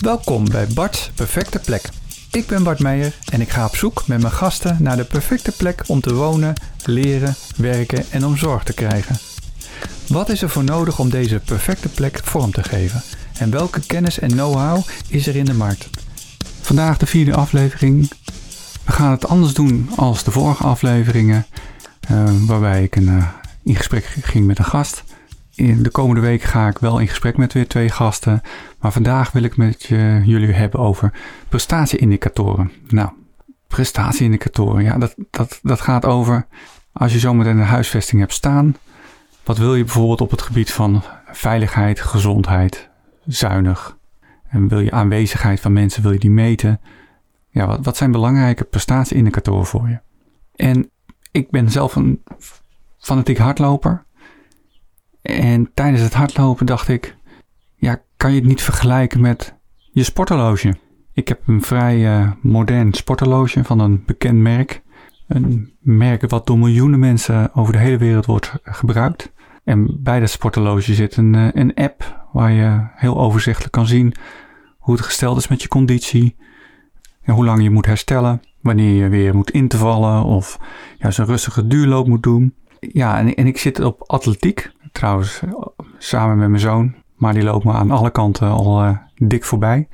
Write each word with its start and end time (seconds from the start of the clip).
Welkom 0.00 0.50
bij 0.50 0.66
Bart's 0.66 1.10
Perfecte 1.14 1.58
Plek. 1.58 1.88
Ik 2.30 2.46
ben 2.46 2.62
Bart 2.62 2.78
Meijer 2.78 3.14
en 3.32 3.40
ik 3.40 3.48
ga 3.48 3.64
op 3.64 3.76
zoek 3.76 4.06
met 4.06 4.20
mijn 4.20 4.32
gasten 4.32 4.76
naar 4.80 4.96
de 4.96 5.04
perfecte 5.04 5.52
plek 5.52 5.82
om 5.86 6.00
te 6.00 6.14
wonen, 6.14 6.54
leren, 6.84 7.34
werken 7.56 8.04
en 8.10 8.26
om 8.26 8.36
zorg 8.36 8.62
te 8.62 8.72
krijgen. 8.72 9.16
Wat 10.08 10.28
is 10.28 10.42
er 10.42 10.48
voor 10.48 10.64
nodig 10.64 10.98
om 10.98 11.10
deze 11.10 11.40
perfecte 11.44 11.88
plek 11.88 12.20
vorm 12.24 12.52
te 12.52 12.62
geven? 12.62 13.02
En 13.38 13.50
welke 13.50 13.80
kennis 13.86 14.18
en 14.18 14.30
know-how 14.30 14.82
is 15.08 15.26
er 15.26 15.36
in 15.36 15.44
de 15.44 15.54
markt? 15.54 15.90
Vandaag 16.60 16.98
de 16.98 17.06
vierde 17.06 17.34
aflevering. 17.34 18.10
We 18.84 18.92
gaan 18.92 19.10
het 19.10 19.28
anders 19.28 19.54
doen 19.54 19.90
als 19.96 20.24
de 20.24 20.30
vorige 20.30 20.64
afleveringen, 20.64 21.46
uh, 22.10 22.24
waarbij 22.46 22.82
ik 22.82 22.96
een, 22.96 23.08
uh, 23.08 23.28
in 23.62 23.76
gesprek 23.76 24.04
ging 24.04 24.46
met 24.46 24.58
een 24.58 24.64
gast. 24.64 25.04
In 25.56 25.82
de 25.82 25.90
komende 25.90 26.20
week 26.20 26.42
ga 26.42 26.68
ik 26.68 26.78
wel 26.78 26.98
in 26.98 27.08
gesprek 27.08 27.36
met 27.36 27.52
weer 27.52 27.68
twee 27.68 27.88
gasten. 27.88 28.40
Maar 28.78 28.92
vandaag 28.92 29.32
wil 29.32 29.42
ik 29.42 29.56
met 29.56 29.84
jullie 30.24 30.52
hebben 30.52 30.80
over 30.80 31.12
prestatieindicatoren. 31.48 32.72
Nou, 32.88 33.10
prestatieindicatoren, 33.66 34.82
ja, 34.82 34.98
dat, 34.98 35.14
dat, 35.30 35.58
dat 35.62 35.80
gaat 35.80 36.04
over 36.04 36.46
als 36.92 37.12
je 37.12 37.18
zometeen 37.18 37.58
een 37.58 37.64
huisvesting 37.64 38.20
hebt 38.20 38.32
staan. 38.32 38.76
Wat 39.44 39.58
wil 39.58 39.74
je 39.74 39.84
bijvoorbeeld 39.84 40.20
op 40.20 40.30
het 40.30 40.42
gebied 40.42 40.72
van 40.72 41.02
veiligheid, 41.32 42.00
gezondheid, 42.00 42.88
zuinig? 43.26 43.96
En 44.48 44.68
wil 44.68 44.80
je 44.80 44.90
aanwezigheid 44.90 45.60
van 45.60 45.72
mensen, 45.72 46.02
wil 46.02 46.12
je 46.12 46.18
die 46.18 46.30
meten? 46.30 46.80
Ja, 47.48 47.66
wat, 47.66 47.84
wat 47.84 47.96
zijn 47.96 48.10
belangrijke 48.10 48.64
prestatieindicatoren 48.64 49.66
voor 49.66 49.88
je? 49.88 49.98
En 50.56 50.90
ik 51.30 51.50
ben 51.50 51.70
zelf 51.70 51.96
een 51.96 52.22
fanatiek 52.98 53.38
hardloper. 53.38 54.04
En 55.26 55.70
tijdens 55.74 56.02
het 56.02 56.14
hardlopen 56.14 56.66
dacht 56.66 56.88
ik, 56.88 57.16
ja, 57.76 58.02
kan 58.16 58.30
je 58.30 58.38
het 58.38 58.48
niet 58.48 58.62
vergelijken 58.62 59.20
met 59.20 59.54
je 59.90 60.02
sporthorloge? 60.02 60.74
Ik 61.12 61.28
heb 61.28 61.40
een 61.46 61.62
vrij 61.62 61.98
uh, 61.98 62.30
modern 62.42 62.92
sporthorloge 62.92 63.64
van 63.64 63.78
een 63.78 64.02
bekend 64.06 64.38
merk. 64.38 64.82
Een 65.28 65.72
merk 65.80 66.30
wat 66.30 66.46
door 66.46 66.58
miljoenen 66.58 66.98
mensen 66.98 67.54
over 67.54 67.72
de 67.72 67.78
hele 67.78 67.96
wereld 67.96 68.26
wordt 68.26 68.52
gebruikt. 68.62 69.32
En 69.64 70.02
bij 70.02 70.20
dat 70.20 70.30
sporthorloge 70.30 70.94
zit 70.94 71.16
een, 71.16 71.34
uh, 71.34 71.48
een 71.52 71.74
app 71.74 72.26
waar 72.32 72.52
je 72.52 72.86
heel 72.94 73.18
overzichtelijk 73.18 73.72
kan 73.72 73.86
zien 73.86 74.14
hoe 74.86 74.94
het 74.94 75.04
gesteld 75.04 75.36
is 75.36 75.48
met 75.48 75.62
je 75.62 75.68
conditie. 75.68 76.36
En 77.22 77.34
hoe 77.34 77.44
lang 77.44 77.62
je 77.62 77.70
moet 77.70 77.86
herstellen. 77.86 78.40
Wanneer 78.60 79.02
je 79.02 79.08
weer 79.08 79.34
moet 79.34 79.50
intervallen 79.50 80.24
of 80.24 80.58
juist 80.98 81.18
een 81.18 81.26
rustige 81.26 81.66
duurloop 81.66 82.06
moet 82.06 82.22
doen. 82.22 82.54
Ja, 82.80 83.18
en, 83.18 83.34
en 83.34 83.46
ik 83.46 83.58
zit 83.58 83.80
op 83.80 84.02
atletiek. 84.02 84.70
Trouwens, 84.96 85.40
samen 85.98 86.38
met 86.38 86.48
mijn 86.48 86.60
zoon. 86.60 86.94
Maar 87.16 87.34
die 87.34 87.42
loopt 87.42 87.64
me 87.64 87.72
aan 87.72 87.90
alle 87.90 88.10
kanten 88.10 88.48
al 88.48 88.84
uh, 88.84 88.96
dik 89.14 89.44
voorbij. 89.44 89.88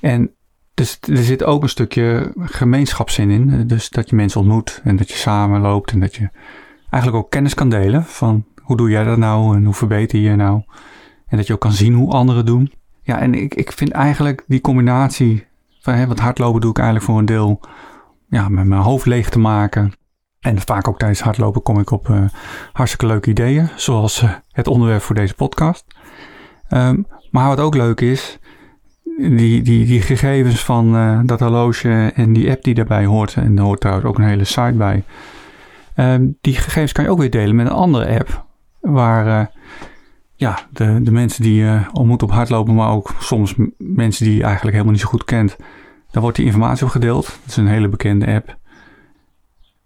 En 0.00 0.30
dus 0.74 0.98
er 1.00 1.24
zit 1.24 1.44
ook 1.44 1.62
een 1.62 1.68
stukje 1.68 2.32
gemeenschapszin 2.36 3.30
in. 3.30 3.66
Dus 3.66 3.90
dat 3.90 4.10
je 4.10 4.16
mensen 4.16 4.40
ontmoet 4.40 4.80
en 4.84 4.96
dat 4.96 5.10
je 5.10 5.16
samen 5.16 5.60
loopt. 5.60 5.92
En 5.92 6.00
dat 6.00 6.14
je 6.14 6.28
eigenlijk 6.90 7.24
ook 7.24 7.30
kennis 7.30 7.54
kan 7.54 7.68
delen 7.68 8.04
van 8.04 8.44
hoe 8.60 8.76
doe 8.76 8.90
jij 8.90 9.04
dat 9.04 9.18
nou 9.18 9.56
en 9.56 9.64
hoe 9.64 9.74
verbeter 9.74 10.18
je 10.18 10.36
nou. 10.36 10.62
En 11.26 11.36
dat 11.36 11.46
je 11.46 11.52
ook 11.52 11.60
kan 11.60 11.72
zien 11.72 11.94
hoe 11.94 12.12
anderen 12.12 12.46
doen. 12.46 12.72
Ja, 13.02 13.20
en 13.20 13.34
ik, 13.34 13.54
ik 13.54 13.72
vind 13.72 13.90
eigenlijk 13.90 14.44
die 14.46 14.60
combinatie 14.60 15.46
van, 15.80 15.94
hè, 15.94 16.06
want 16.06 16.20
hardlopen 16.20 16.60
doe 16.60 16.70
ik 16.70 16.78
eigenlijk 16.78 17.06
voor 17.06 17.18
een 17.18 17.24
deel 17.24 17.60
ja, 18.28 18.48
met 18.48 18.64
mijn 18.64 18.80
hoofd 18.80 19.06
leeg 19.06 19.30
te 19.30 19.38
maken. 19.38 19.92
En 20.44 20.60
vaak 20.60 20.88
ook 20.88 20.98
tijdens 20.98 21.20
hardlopen 21.20 21.62
kom 21.62 21.78
ik 21.78 21.90
op 21.90 22.08
uh, 22.08 22.24
hartstikke 22.72 23.06
leuke 23.06 23.30
ideeën, 23.30 23.68
zoals 23.76 24.22
uh, 24.22 24.30
het 24.52 24.66
onderwerp 24.66 25.02
voor 25.02 25.14
deze 25.14 25.34
podcast. 25.34 25.84
Um, 26.70 27.06
maar 27.30 27.48
wat 27.48 27.60
ook 27.60 27.74
leuk 27.74 28.00
is, 28.00 28.38
die, 29.18 29.62
die, 29.62 29.86
die 29.86 30.02
gegevens 30.02 30.64
van 30.64 30.96
uh, 30.96 31.20
dat 31.24 31.40
horloge 31.40 32.12
en 32.14 32.32
die 32.32 32.50
app 32.50 32.64
die 32.64 32.74
daarbij 32.74 33.04
hoort, 33.04 33.34
en 33.34 33.56
er 33.56 33.64
hoort 33.64 33.80
trouwens 33.80 34.06
ook 34.06 34.18
een 34.18 34.24
hele 34.24 34.44
site 34.44 34.74
bij. 34.76 35.04
Um, 35.96 36.38
die 36.40 36.54
gegevens 36.54 36.92
kan 36.92 37.04
je 37.04 37.10
ook 37.10 37.18
weer 37.18 37.30
delen 37.30 37.56
met 37.56 37.66
een 37.66 37.72
andere 37.72 38.18
app, 38.18 38.44
waar 38.80 39.50
ja, 40.34 40.58
de, 40.70 41.02
de 41.02 41.12
mensen 41.12 41.42
die 41.42 41.54
je 41.54 41.80
ontmoet 41.92 42.22
op 42.22 42.30
hardlopen, 42.30 42.74
maar 42.74 42.90
ook 42.90 43.14
soms 43.18 43.54
mensen 43.78 44.24
die 44.24 44.36
je 44.36 44.42
eigenlijk 44.42 44.72
helemaal 44.72 44.92
niet 44.92 45.02
zo 45.02 45.08
goed 45.08 45.24
kent, 45.24 45.56
daar 46.10 46.22
wordt 46.22 46.36
die 46.36 46.46
informatie 46.46 46.84
op 46.84 46.90
gedeeld. 46.90 47.24
Dat 47.24 47.36
is 47.46 47.56
een 47.56 47.66
hele 47.66 47.88
bekende 47.88 48.26
app. 48.26 48.56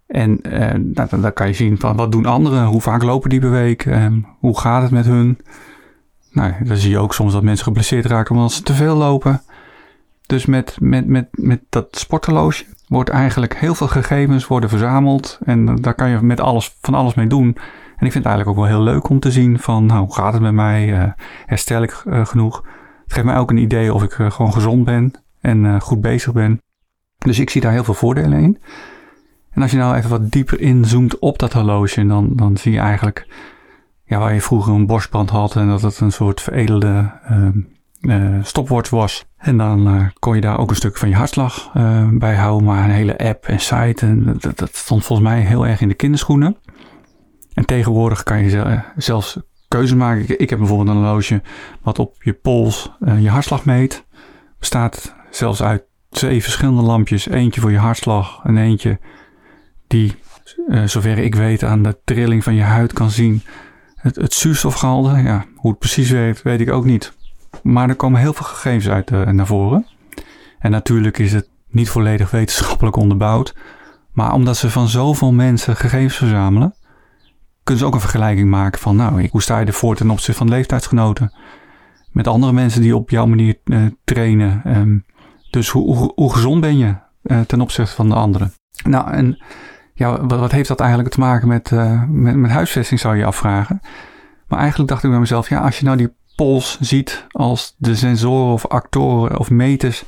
En 0.09 0.39
uh, 0.41 0.73
nou, 0.93 1.21
dan, 1.21 1.33
kan 1.33 1.47
je 1.47 1.53
zien 1.53 1.79
van 1.79 1.95
wat 1.95 2.11
doen 2.11 2.25
anderen, 2.25 2.65
hoe 2.65 2.81
vaak 2.81 3.03
lopen 3.03 3.29
die 3.29 3.39
per 3.39 3.51
week, 3.51 3.85
um, 3.85 4.25
hoe 4.39 4.59
gaat 4.59 4.81
het 4.81 4.91
met 4.91 5.05
hun. 5.05 5.39
Nou, 6.31 6.53
dan 6.63 6.77
zie 6.77 6.89
je 6.89 6.97
ook 6.97 7.13
soms 7.13 7.33
dat 7.33 7.43
mensen 7.43 7.65
geblesseerd 7.65 8.05
raken 8.05 8.35
omdat 8.35 8.51
ze 8.51 8.63
te 8.63 8.73
veel 8.73 8.95
lopen. 8.95 9.41
Dus 10.25 10.45
met, 10.45 10.77
met, 10.79 11.07
met, 11.07 11.27
met 11.31 11.61
dat 11.69 11.87
sporthorloge 11.91 12.65
wordt 12.87 13.09
eigenlijk 13.09 13.57
heel 13.57 13.75
veel 13.75 13.87
gegevens 13.87 14.47
worden 14.47 14.69
verzameld. 14.69 15.39
En 15.45 15.75
daar 15.75 15.93
kan 15.93 16.09
je 16.09 16.21
met 16.21 16.39
alles, 16.39 16.77
van 16.81 16.93
alles 16.93 17.13
mee 17.13 17.27
doen. 17.27 17.57
En 17.97 18.05
ik 18.05 18.11
vind 18.11 18.23
het 18.23 18.25
eigenlijk 18.25 18.49
ook 18.49 18.65
wel 18.65 18.75
heel 18.75 18.93
leuk 18.93 19.09
om 19.09 19.19
te 19.19 19.31
zien 19.31 19.59
van 19.59 19.85
nou, 19.85 19.99
hoe 19.99 20.13
gaat 20.13 20.33
het 20.33 20.41
met 20.41 20.53
mij? 20.53 20.87
Uh, 20.87 21.03
herstel 21.45 21.83
ik 21.83 22.03
uh, 22.07 22.25
genoeg? 22.25 22.65
Het 23.03 23.13
geeft 23.13 23.25
mij 23.25 23.37
ook 23.37 23.49
een 23.49 23.57
idee 23.57 23.93
of 23.93 24.03
ik 24.03 24.11
gewoon 24.11 24.53
gezond 24.53 24.83
ben 24.83 25.11
en 25.41 25.81
goed 25.81 26.01
bezig 26.01 26.33
ben. 26.33 26.61
Dus 27.17 27.39
ik 27.39 27.49
zie 27.49 27.61
daar 27.61 27.71
heel 27.71 27.83
veel 27.83 27.93
voordelen 27.93 28.39
in. 28.39 28.57
En 29.51 29.61
als 29.61 29.71
je 29.71 29.77
nou 29.77 29.95
even 29.95 30.09
wat 30.09 30.31
dieper 30.31 30.59
inzoomt 30.59 31.19
op 31.19 31.39
dat 31.39 31.53
horloge, 31.53 32.05
dan, 32.05 32.35
dan 32.35 32.57
zie 32.57 32.71
je 32.71 32.79
eigenlijk 32.79 33.27
ja, 34.05 34.19
waar 34.19 34.33
je 34.33 34.41
vroeger 34.41 34.73
een 34.73 34.85
borstbrand 34.85 35.29
had 35.29 35.55
en 35.55 35.67
dat 35.67 35.81
het 35.81 35.99
een 35.99 36.11
soort 36.11 36.41
veredelde 36.41 37.11
uh, 38.01 38.81
was. 38.89 39.25
En 39.37 39.57
dan 39.57 39.95
uh, 39.95 40.07
kon 40.19 40.35
je 40.35 40.41
daar 40.41 40.59
ook 40.59 40.69
een 40.69 40.75
stuk 40.75 40.97
van 40.97 41.09
je 41.09 41.15
hartslag 41.15 41.71
uh, 41.77 42.07
bij 42.11 42.35
houden, 42.35 42.67
maar 42.67 42.83
een 42.83 42.89
hele 42.89 43.17
app 43.17 43.45
en 43.45 43.59
site. 43.59 44.05
En 44.05 44.37
dat, 44.39 44.57
dat, 44.57 44.75
stond 44.75 45.05
volgens 45.05 45.27
mij 45.29 45.41
heel 45.41 45.67
erg 45.67 45.81
in 45.81 45.87
de 45.87 45.93
kinderschoenen. 45.93 46.57
En 47.53 47.65
tegenwoordig 47.65 48.23
kan 48.23 48.43
je 48.43 48.81
zelfs 48.95 49.39
keuze 49.67 49.95
maken. 49.95 50.23
Ik, 50.23 50.29
ik 50.29 50.49
heb 50.49 50.59
bijvoorbeeld 50.59 50.89
een 50.89 51.03
horloge 51.03 51.41
wat 51.81 51.99
op 51.99 52.23
je 52.23 52.33
pols 52.33 52.91
je 53.19 53.29
hartslag 53.29 53.65
meet. 53.65 54.05
Bestaat 54.59 55.15
zelfs 55.29 55.63
uit 55.63 55.83
twee 56.09 56.43
verschillende 56.43 56.81
lampjes. 56.81 57.27
Eentje 57.27 57.61
voor 57.61 57.71
je 57.71 57.77
hartslag 57.77 58.41
en 58.43 58.57
eentje 58.57 58.99
die, 59.89 60.15
uh, 60.67 60.83
zover 60.83 61.17
ik 61.17 61.35
weet, 61.35 61.63
aan 61.63 61.83
de 61.83 61.97
trilling 62.03 62.43
van 62.43 62.55
je 62.55 62.61
huid 62.61 62.93
kan 62.93 63.11
zien. 63.11 63.41
Het, 63.95 64.15
het 64.15 64.33
zuurstofgehalte, 64.33 65.21
ja, 65.21 65.45
hoe 65.55 65.69
het 65.69 65.79
precies 65.79 66.09
werkt, 66.09 66.41
weet 66.41 66.59
ik 66.59 66.71
ook 66.71 66.85
niet. 66.85 67.13
Maar 67.63 67.89
er 67.89 67.95
komen 67.95 68.19
heel 68.19 68.33
veel 68.33 68.45
gegevens 68.45 68.89
uit 68.89 69.11
uh, 69.11 69.27
naar 69.27 69.45
voren. 69.45 69.87
En 70.59 70.71
natuurlijk 70.71 71.17
is 71.17 71.33
het 71.33 71.49
niet 71.67 71.89
volledig 71.89 72.31
wetenschappelijk 72.31 72.95
onderbouwd. 72.95 73.55
Maar 74.11 74.33
omdat 74.33 74.57
ze 74.57 74.69
van 74.69 74.87
zoveel 74.87 75.31
mensen 75.31 75.75
gegevens 75.75 76.15
verzamelen, 76.15 76.73
kunnen 77.63 77.83
ze 77.83 77.85
ook 77.89 77.93
een 77.93 78.09
vergelijking 78.09 78.49
maken 78.49 78.79
van, 78.79 78.95
nou, 78.95 79.27
hoe 79.31 79.41
sta 79.41 79.59
je 79.59 79.65
ervoor 79.65 79.95
ten 79.95 80.09
opzichte 80.09 80.39
van 80.39 80.49
leeftijdsgenoten? 80.49 81.33
Met 82.11 82.27
andere 82.27 82.53
mensen 82.53 82.81
die 82.81 82.95
op 82.95 83.09
jouw 83.09 83.25
manier 83.25 83.57
uh, 83.65 83.85
trainen. 84.03 84.61
Um, 84.65 85.05
dus 85.49 85.69
hoe, 85.69 86.11
hoe, 86.15 86.33
gezond 86.33 86.61
ben 86.61 86.77
je 86.77 86.95
ten 87.47 87.61
opzichte 87.61 87.95
van 87.95 88.09
de 88.09 88.15
anderen? 88.15 88.53
Nou, 88.83 89.11
en 89.11 89.37
ja, 89.99 90.25
wat, 90.25 90.51
heeft 90.51 90.67
dat 90.67 90.79
eigenlijk 90.79 91.09
te 91.09 91.19
maken 91.19 91.47
met, 91.47 91.71
uh, 91.71 92.03
met, 92.07 92.35
met 92.35 92.51
huisvesting, 92.51 92.99
zou 92.99 93.17
je 93.17 93.25
afvragen. 93.25 93.81
Maar 94.47 94.59
eigenlijk 94.59 94.89
dacht 94.89 95.03
ik 95.03 95.09
bij 95.09 95.19
mezelf, 95.19 95.49
ja, 95.49 95.59
als 95.59 95.79
je 95.79 95.85
nou 95.85 95.97
die 95.97 96.13
pols 96.35 96.79
ziet 96.79 97.25
als 97.31 97.75
de 97.77 97.95
sensoren 97.95 98.53
of 98.53 98.67
actoren 98.67 99.39
of 99.39 99.49
meters 99.49 100.03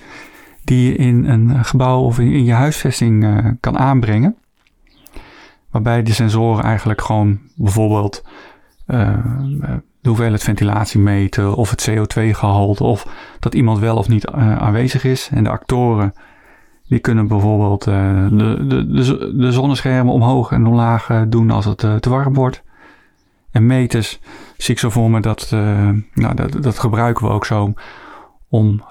die 0.64 0.88
je 0.88 0.96
in 0.96 1.26
een 1.26 1.66
gebouw 1.66 2.02
of 2.02 2.20
in, 2.20 2.46
je 2.46 2.54
huisvesting 2.54 3.24
uh, 3.24 3.38
kan 3.60 3.78
aanbrengen. 3.78 4.36
Waarbij 5.70 6.04
die 6.04 6.14
sensoren 6.14 6.64
eigenlijk 6.64 7.02
gewoon 7.02 7.40
bijvoorbeeld 7.56 8.24
uh, 8.88 9.18
de 10.02 10.10
hoeveelheid 10.10 10.44
ventilatie 10.44 11.00
meten 11.00 11.56
of 11.56 11.70
het 11.70 11.90
CO2-gehalte 11.90 12.84
of 12.84 13.08
dat 13.40 13.54
iemand 13.54 13.80
wel 13.80 13.98
of 13.98 14.08
niet 14.08 14.28
aanwezig 14.28 15.04
is. 15.04 15.30
En 15.34 15.44
de 15.44 15.50
actoren 15.50 16.14
die 16.92 17.00
kunnen 17.00 17.28
bijvoorbeeld 17.28 17.88
uh, 17.88 18.28
de, 18.30 18.66
de, 18.68 19.34
de, 19.36 19.52
zonneschermen 19.52 20.14
omhoog 20.14 20.52
en 20.52 20.66
omlaag 20.66 21.10
uh, 21.10 21.22
doen 21.28 21.52
als 21.52 21.66
het 21.66 21.84
uh, 21.84 21.96
te 21.96 22.10
warm 22.10 22.34
wordt. 22.34 22.64
En 23.52 23.66
meters 23.66 24.20
zie 24.58 24.74
ik 24.74 24.80
zo 24.80 24.90
voor 24.90 25.10
me 25.10 25.20
dat, 25.20 25.48
nou, 26.14 26.36
dat, 26.36 26.64
dat 26.64 26.80
gebruiken 26.80 27.26
we 27.26 27.32
ook 27.32 27.46
zo 27.46 27.74
om 28.50 28.84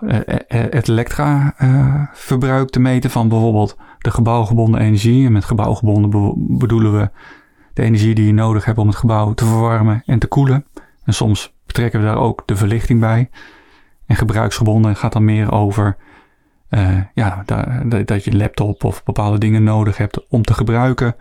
het 0.47 0.89
elektraverbruik 0.89 2.71
te 2.71 2.81
meten 2.81 3.11
van 3.11 3.29
bijvoorbeeld 3.29 3.77
de 3.99 4.11
gebouwgebonden 4.11 4.81
energie. 4.81 5.27
En 5.27 5.33
met 5.33 5.45
gebouwgebonden 5.45 6.11
be 6.11 6.33
bedoelen 6.37 6.99
we 6.99 7.11
de 7.75 7.83
energie 7.83 8.15
die 8.15 8.27
je 8.27 8.33
nodig 8.33 8.65
hebt 8.65 8.79
om 8.79 8.87
het 8.87 8.97
gebouw 8.97 9.35
te 9.35 9.45
verwarmen 9.45 10.03
en 10.07 10.19
te 10.19 10.27
koelen. 10.27 10.67
En 11.05 11.15
soms 11.15 11.55
betrekken 11.67 12.01
we 12.01 12.07
daar 12.07 12.19
ook 12.19 12.43
de 12.47 12.57
verlichting 12.57 13.01
bij. 13.01 13.31
En 14.07 14.17
gebruiksgebonden 14.17 14.97
gaat 14.97 15.13
dan 15.13 15.25
meer 15.25 15.53
over 15.53 15.97
uh, 16.71 17.01
ja, 17.15 17.45
dat, 18.05 18.25
je 18.25 18.37
laptop 18.37 18.85
of 18.85 19.05
bepaalde 19.05 19.39
dingen 19.39 19.63
nodig 19.63 19.97
hebt 19.97 20.29
om 20.29 20.43
te 20.43 20.55
gebruiken. 20.55 21.17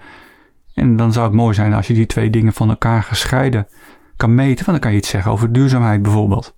En 0.73 0.95
dan 0.95 1.13
zou 1.13 1.25
het 1.25 1.35
mooi 1.35 1.53
zijn 1.53 1.73
als 1.73 1.87
je 1.87 1.93
die 1.93 2.05
twee 2.05 2.29
dingen 2.29 2.53
van 2.53 2.69
elkaar 2.69 3.03
gescheiden 3.03 3.67
kan 4.15 4.35
meten. 4.35 4.65
Want 4.65 4.67
dan 4.67 4.79
kan 4.79 4.91
je 4.91 4.97
iets 4.97 5.09
zeggen 5.09 5.31
over 5.31 5.51
duurzaamheid 5.51 6.01
bijvoorbeeld. 6.01 6.53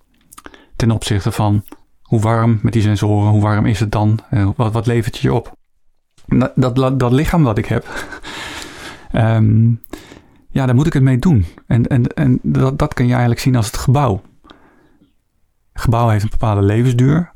Ten 0.76 0.90
opzichte 0.90 1.32
van 1.32 1.64
hoe 2.02 2.20
warm 2.20 2.58
met 2.62 2.72
die 2.72 2.82
sensoren, 2.82 3.30
hoe 3.30 3.40
warm 3.40 3.66
is 3.66 3.80
het 3.80 3.92
dan? 3.92 4.18
wat, 4.56 4.72
wat 4.72 4.86
levert 4.86 5.18
je 5.18 5.32
op? 5.32 5.56
Dat, 6.26 6.76
dat, 6.98 7.12
lichaam 7.12 7.42
wat 7.42 7.58
ik 7.58 7.66
heb, 7.66 7.86
ehm, 9.12 9.70
ja, 10.48 10.66
daar 10.66 10.74
moet 10.74 10.86
ik 10.86 10.92
het 10.92 11.02
mee 11.02 11.18
doen. 11.18 11.44
En, 11.66 11.86
en, 11.86 12.06
en 12.06 12.38
dat, 12.42 12.78
dat 12.78 12.94
kan 12.94 13.04
je 13.04 13.10
eigenlijk 13.12 13.40
zien 13.40 13.56
als 13.56 13.66
het 13.66 13.76
gebouw. 13.76 14.22
Gebouw 15.72 16.08
heeft 16.08 16.22
een 16.24 16.30
bepaalde 16.30 16.62
levensduur. 16.62 17.32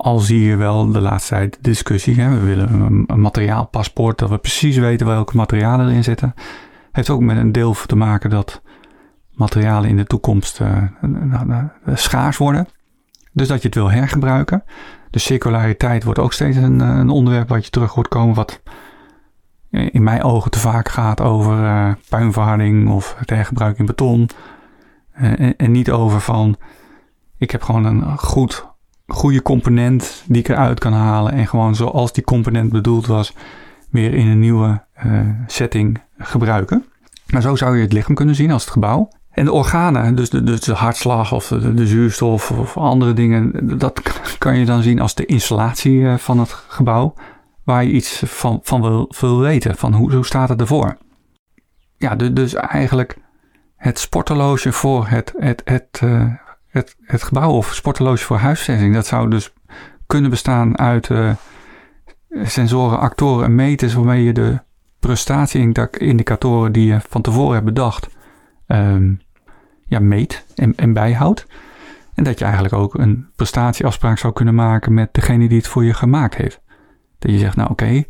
Al 0.00 0.18
zie 0.18 0.40
je 0.40 0.56
wel 0.56 0.92
de 0.92 1.00
laatste 1.00 1.34
tijd 1.34 1.58
discussie. 1.60 2.20
Hè? 2.20 2.30
We 2.30 2.44
willen 2.44 3.06
een, 3.06 3.20
materiaalpaspoort, 3.20 4.18
dat 4.18 4.28
we 4.30 4.38
precies 4.38 4.76
weten 4.76 5.06
welke 5.06 5.36
materialen 5.36 5.88
erin 5.88 6.04
zitten. 6.04 6.34
Heeft 6.92 7.10
ook 7.10 7.20
met 7.20 7.36
een 7.36 7.52
deel 7.52 7.74
te 7.86 7.96
maken 7.96 8.30
dat 8.30 8.62
materialen 9.32 9.88
in 9.88 9.96
de 9.96 10.04
toekomst 10.04 10.60
uh, 10.60 11.64
schaars 11.94 12.36
worden. 12.36 12.66
Dus 13.32 13.48
dat 13.48 13.60
je 13.60 13.66
het 13.66 13.76
wil 13.76 13.90
hergebruiken. 13.90 14.64
De 15.10 15.18
circulariteit 15.18 16.04
wordt 16.04 16.18
ook 16.18 16.32
steeds 16.32 16.56
een, 16.56 16.80
een 16.80 17.08
onderwerp 17.08 17.48
wat 17.48 17.64
je 17.64 17.70
terug 17.70 17.92
hoort 17.92 18.08
komen. 18.08 18.34
Wat 18.34 18.62
in 19.70 20.02
mijn 20.02 20.22
ogen 20.22 20.50
te 20.50 20.58
vaak 20.58 20.88
gaat 20.88 21.20
over 21.20 21.62
uh, 21.62 21.92
puinverharding 22.08 22.90
of 22.90 23.14
het 23.18 23.30
hergebruik 23.30 23.78
in 23.78 23.86
beton. 23.86 24.28
en, 25.12 25.56
en, 25.56 25.70
niet 25.70 25.90
over 25.90 26.20
van 26.20 26.56
ik 27.36 27.50
heb 27.50 27.62
gewoon 27.62 27.84
een 27.84 28.18
goed 28.18 28.69
goede 29.10 29.42
component 29.42 30.22
die 30.26 30.38
ik 30.38 30.48
eruit 30.48 30.78
kan 30.78 30.92
halen. 30.92 31.32
En 31.32 31.46
gewoon 31.46 31.74
zoals 31.74 32.12
die 32.12 32.24
component 32.24 32.72
bedoeld 32.72 33.06
was, 33.06 33.34
weer 33.90 34.14
in 34.14 34.26
een 34.26 34.38
nieuwe 34.38 34.82
uh, 35.06 35.20
setting 35.46 36.00
gebruiken. 36.18 36.84
Maar 37.26 37.42
zo 37.42 37.56
zou 37.56 37.76
je 37.76 37.82
het 37.82 37.92
lichaam 37.92 38.14
kunnen 38.14 38.34
zien 38.34 38.50
als 38.50 38.62
het 38.62 38.72
gebouw. 38.72 39.08
En 39.30 39.44
de 39.44 39.52
organen, 39.52 40.14
dus 40.14 40.30
de, 40.30 40.42
dus 40.42 40.60
de 40.60 40.72
hartslag 40.72 41.32
of 41.32 41.48
de, 41.48 41.74
de, 41.74 41.86
zuurstof 41.86 42.50
of 42.50 42.76
andere 42.76 43.12
dingen, 43.12 43.52
dat 43.78 44.02
kan 44.38 44.58
je 44.58 44.64
dan 44.64 44.82
zien 44.82 45.00
als 45.00 45.14
de 45.14 45.26
installatie 45.26 46.06
eh, 46.06 46.16
van 46.16 46.38
het 46.38 46.52
gebouw. 46.52 47.14
Waar 47.64 47.84
je 47.84 47.90
iets 47.90 48.22
van, 48.26 48.60
van 48.62 48.80
wil, 48.80 49.12
wil 49.20 49.38
weten, 49.38 49.76
van 49.76 49.94
hoe, 49.94 50.14
hoe 50.14 50.26
staat 50.26 50.48
het 50.48 50.60
ervoor. 50.60 50.96
Ja, 51.96 52.14
dus 52.14 52.54
eigenlijk 52.54 53.16
het 53.76 53.98
sporthorloge 53.98 54.72
voor 54.72 55.06
het, 55.06 55.32
het, 55.64 56.00
uh, 56.04 56.24
het, 56.70 56.96
het 57.02 57.22
gebouw 57.22 57.50
of 57.50 57.74
sporthorloge 57.74 58.24
voor 58.24 58.36
huisvesting, 58.36 58.94
dat 58.94 59.06
zou 59.06 59.30
dus 59.30 59.52
kunnen 60.06 60.30
bestaan 60.30 60.78
uit 60.78 61.08
uh, 61.08 61.32
sensoren, 62.42 62.98
actoren 62.98 63.44
en 63.44 63.54
meters 63.54 63.94
waarmee 63.94 64.24
je 64.24 64.32
de 64.32 64.60
prestatieindicatoren 64.98 66.72
die 66.72 66.86
je 66.86 67.00
van 67.08 67.22
tevoren 67.22 67.52
hebt 67.52 67.64
bedacht, 67.64 68.08
um, 68.66 69.20
ja, 69.86 70.00
meet 70.00 70.44
en, 70.54 70.74
en 70.76 70.92
bijhoudt. 70.92 71.46
En 72.14 72.24
dat 72.24 72.38
je 72.38 72.44
eigenlijk 72.44 72.74
ook 72.74 72.94
een 72.94 73.28
prestatieafspraak 73.36 74.18
zou 74.18 74.32
kunnen 74.32 74.54
maken 74.54 74.94
met 74.94 75.14
degene 75.14 75.48
die 75.48 75.56
het 75.56 75.68
voor 75.68 75.84
je 75.84 75.94
gemaakt 75.94 76.34
heeft. 76.34 76.60
Dat 77.18 77.30
je 77.30 77.38
zegt, 77.38 77.56
nou 77.56 77.70
oké, 77.70 78.04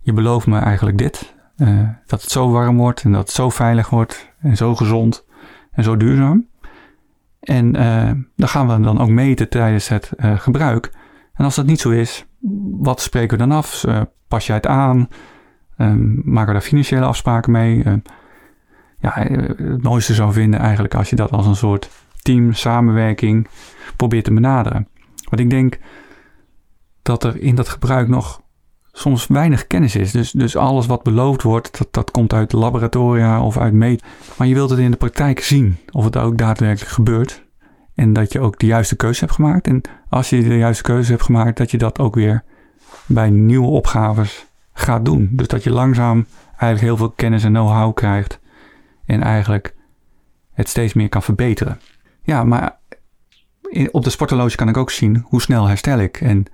je 0.00 0.12
belooft 0.12 0.46
me 0.46 0.58
eigenlijk 0.58 0.98
dit. 0.98 1.34
Uh, 1.56 1.88
dat 2.06 2.22
het 2.22 2.30
zo 2.30 2.50
warm 2.50 2.76
wordt 2.76 3.02
en 3.02 3.12
dat 3.12 3.20
het 3.20 3.30
zo 3.30 3.50
veilig 3.50 3.90
wordt 3.90 4.32
en 4.38 4.56
zo 4.56 4.74
gezond 4.74 5.24
en 5.70 5.84
zo 5.84 5.96
duurzaam. 5.96 6.46
En 7.48 7.76
uh, 7.76 8.10
dan 8.36 8.48
gaan 8.48 8.68
we 8.68 8.80
dan 8.80 9.00
ook 9.00 9.08
meten 9.08 9.48
tijdens 9.48 9.88
het 9.88 10.12
uh, 10.16 10.38
gebruik. 10.38 10.92
En 11.34 11.44
als 11.44 11.54
dat 11.54 11.66
niet 11.66 11.80
zo 11.80 11.90
is, 11.90 12.26
wat 12.70 13.00
spreken 13.00 13.38
we 13.38 13.46
dan 13.46 13.56
af? 13.56 13.84
Uh, 13.84 14.00
pas 14.28 14.46
jij 14.46 14.56
het 14.56 14.66
aan? 14.66 15.08
Um, 15.78 16.20
maken 16.24 16.46
we 16.46 16.52
daar 16.52 16.68
financiële 16.68 17.04
afspraken 17.04 17.52
mee? 17.52 17.84
Uh, 17.84 17.92
ja, 18.98 19.12
het 19.12 19.82
mooiste 19.82 20.14
zou 20.14 20.32
vinden 20.32 20.60
eigenlijk 20.60 20.94
als 20.94 21.10
je 21.10 21.16
dat 21.16 21.30
als 21.30 21.46
een 21.46 21.56
soort 21.56 21.90
team 22.22 22.52
samenwerking 22.52 23.48
probeert 23.96 24.24
te 24.24 24.34
benaderen. 24.34 24.88
Want 25.28 25.40
ik 25.40 25.50
denk 25.50 25.78
dat 27.02 27.24
er 27.24 27.40
in 27.40 27.54
dat 27.54 27.68
gebruik 27.68 28.08
nog 28.08 28.42
soms 28.98 29.26
weinig 29.26 29.66
kennis 29.66 29.96
is. 29.96 30.12
Dus, 30.12 30.30
dus 30.30 30.56
alles 30.56 30.86
wat 30.86 31.02
beloofd 31.02 31.42
wordt, 31.42 31.78
dat, 31.78 31.88
dat 31.90 32.10
komt 32.10 32.32
uit 32.32 32.52
laboratoria 32.52 33.42
of 33.42 33.58
uit 33.58 33.72
meet. 33.72 34.04
Maar 34.36 34.46
je 34.46 34.54
wilt 34.54 34.70
het 34.70 34.78
in 34.78 34.90
de 34.90 34.96
praktijk 34.96 35.40
zien 35.40 35.76
of 35.90 36.04
het 36.04 36.16
ook 36.16 36.38
daadwerkelijk 36.38 36.92
gebeurt. 36.92 37.46
En 37.94 38.12
dat 38.12 38.32
je 38.32 38.40
ook 38.40 38.58
de 38.58 38.66
juiste 38.66 38.96
keuze 38.96 39.20
hebt 39.20 39.32
gemaakt. 39.32 39.66
En 39.66 39.80
als 40.08 40.30
je 40.30 40.42
de 40.42 40.56
juiste 40.56 40.82
keuze 40.82 41.10
hebt 41.10 41.22
gemaakt, 41.22 41.56
dat 41.56 41.70
je 41.70 41.78
dat 41.78 41.98
ook 41.98 42.14
weer 42.14 42.44
bij 43.06 43.30
nieuwe 43.30 43.68
opgaves 43.68 44.46
gaat 44.72 45.04
doen. 45.04 45.28
Dus 45.32 45.48
dat 45.48 45.62
je 45.62 45.70
langzaam 45.70 46.26
eigenlijk 46.46 46.80
heel 46.80 46.96
veel 46.96 47.10
kennis 47.10 47.44
en 47.44 47.52
know-how 47.52 47.94
krijgt. 47.94 48.40
En 49.04 49.22
eigenlijk 49.22 49.74
het 50.52 50.68
steeds 50.68 50.92
meer 50.92 51.08
kan 51.08 51.22
verbeteren. 51.22 51.80
Ja, 52.22 52.44
maar 52.44 52.78
op 53.90 54.04
de 54.04 54.10
sporthorloge 54.10 54.56
kan 54.56 54.68
ik 54.68 54.76
ook 54.76 54.90
zien 54.90 55.24
hoe 55.26 55.40
snel 55.40 55.66
herstel 55.66 55.98
ik. 55.98 56.20
En 56.20 56.44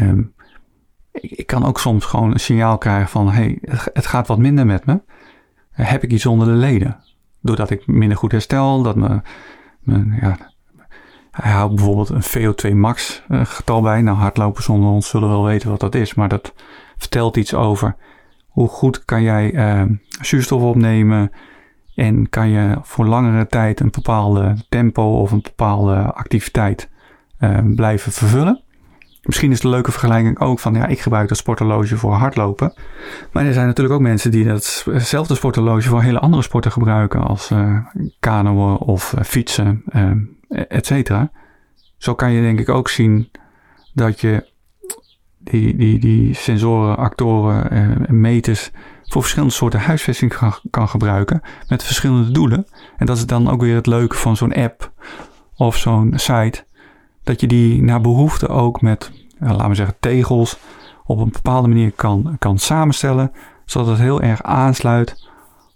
um, 0.00 0.34
ik 1.20 1.46
kan 1.46 1.64
ook 1.64 1.80
soms 1.80 2.04
gewoon 2.04 2.32
een 2.32 2.40
signaal 2.40 2.78
krijgen 2.78 3.08
van: 3.08 3.30
hey, 3.30 3.58
het 3.92 4.06
gaat 4.06 4.26
wat 4.26 4.38
minder 4.38 4.66
met 4.66 4.86
me. 4.86 5.00
Heb 5.70 6.02
ik 6.02 6.12
iets 6.12 6.26
onder 6.26 6.46
de 6.46 6.52
leden? 6.52 6.96
Doordat 7.40 7.70
ik 7.70 7.86
minder 7.86 8.18
goed 8.18 8.32
herstel, 8.32 8.82
dat 8.82 8.96
me, 8.96 9.20
ja, 10.20 10.36
hij 11.30 11.52
houdt 11.52 11.74
bijvoorbeeld 11.74 12.08
een 12.08 12.54
VO2 12.72 12.74
max 12.76 13.22
eh, 13.28 13.40
getal 13.44 13.82
bij. 13.82 14.02
Nou, 14.02 14.16
hardlopen 14.16 14.62
zonder 14.62 14.90
ons 14.90 15.08
zullen 15.08 15.28
wel 15.28 15.44
weten 15.44 15.70
wat 15.70 15.80
dat 15.80 15.94
is, 15.94 16.14
maar 16.14 16.28
dat 16.28 16.54
vertelt 16.96 17.36
iets 17.36 17.54
over 17.54 17.96
hoe 18.46 18.68
goed 18.68 19.04
kan 19.04 19.22
jij 19.22 19.52
uh, 19.52 19.82
zuurstof 20.20 20.62
opnemen 20.62 21.30
en 21.94 22.28
kan 22.28 22.48
je 22.48 22.78
voor 22.82 23.06
langere 23.06 23.46
tijd 23.46 23.80
een 23.80 23.90
bepaalde 23.90 24.56
tempo 24.68 25.20
of 25.20 25.30
een 25.30 25.42
bepaalde 25.42 26.12
activiteit 26.12 26.90
uh, 27.40 27.58
blijven 27.74 28.12
vervullen. 28.12 28.62
Misschien 29.26 29.50
is 29.50 29.60
de 29.60 29.68
leuke 29.68 29.90
vergelijking 29.90 30.40
ook 30.40 30.58
van, 30.58 30.74
ja, 30.74 30.86
ik 30.86 31.00
gebruik 31.00 31.28
dat 31.28 31.36
sporthorloge 31.36 31.96
voor 31.96 32.12
hardlopen. 32.12 32.74
Maar 33.32 33.46
er 33.46 33.52
zijn 33.52 33.66
natuurlijk 33.66 33.94
ook 33.94 34.02
mensen 34.02 34.30
die 34.30 34.44
datzelfde 34.44 35.34
sporthorloge 35.34 35.88
voor 35.88 36.02
hele 36.02 36.18
andere 36.18 36.42
sporten 36.42 36.72
gebruiken, 36.72 37.20
als 37.20 37.50
uh, 37.50 37.78
kanoën 38.20 38.76
of 38.76 39.12
uh, 39.12 39.22
fietsen, 39.24 39.82
uh, 39.88 40.10
et 40.68 40.86
cetera. 40.86 41.30
Zo 41.96 42.14
kan 42.14 42.32
je 42.32 42.42
denk 42.42 42.60
ik 42.60 42.68
ook 42.68 42.88
zien 42.88 43.30
dat 43.94 44.20
je 44.20 44.52
die, 45.38 45.76
die, 45.76 45.98
die 45.98 46.34
sensoren, 46.34 46.96
actoren 46.96 47.70
en 47.70 48.20
meters 48.20 48.70
voor 49.04 49.20
verschillende 49.22 49.54
soorten 49.54 49.80
huisvesting 49.80 50.36
kan, 50.36 50.54
kan 50.70 50.88
gebruiken 50.88 51.40
met 51.68 51.82
verschillende 51.82 52.30
doelen. 52.30 52.66
En 52.96 53.06
dat 53.06 53.16
is 53.16 53.26
dan 53.26 53.50
ook 53.50 53.60
weer 53.60 53.74
het 53.74 53.86
leuke 53.86 54.16
van 54.16 54.36
zo'n 54.36 54.54
app 54.54 54.92
of 55.54 55.76
zo'n 55.76 56.12
site 56.14 56.64
dat 57.22 57.40
je 57.40 57.46
die 57.46 57.82
naar 57.82 58.00
behoefte 58.00 58.48
ook 58.48 58.80
met, 58.80 59.12
laten 59.38 59.68
we 59.68 59.74
zeggen, 59.74 59.96
tegels 60.00 60.58
op 61.04 61.18
een 61.18 61.30
bepaalde 61.30 61.68
manier 61.68 61.92
kan, 61.92 62.36
kan 62.38 62.58
samenstellen, 62.58 63.32
zodat 63.64 63.88
het 63.88 63.98
heel 63.98 64.22
erg 64.22 64.42
aansluit 64.42 65.28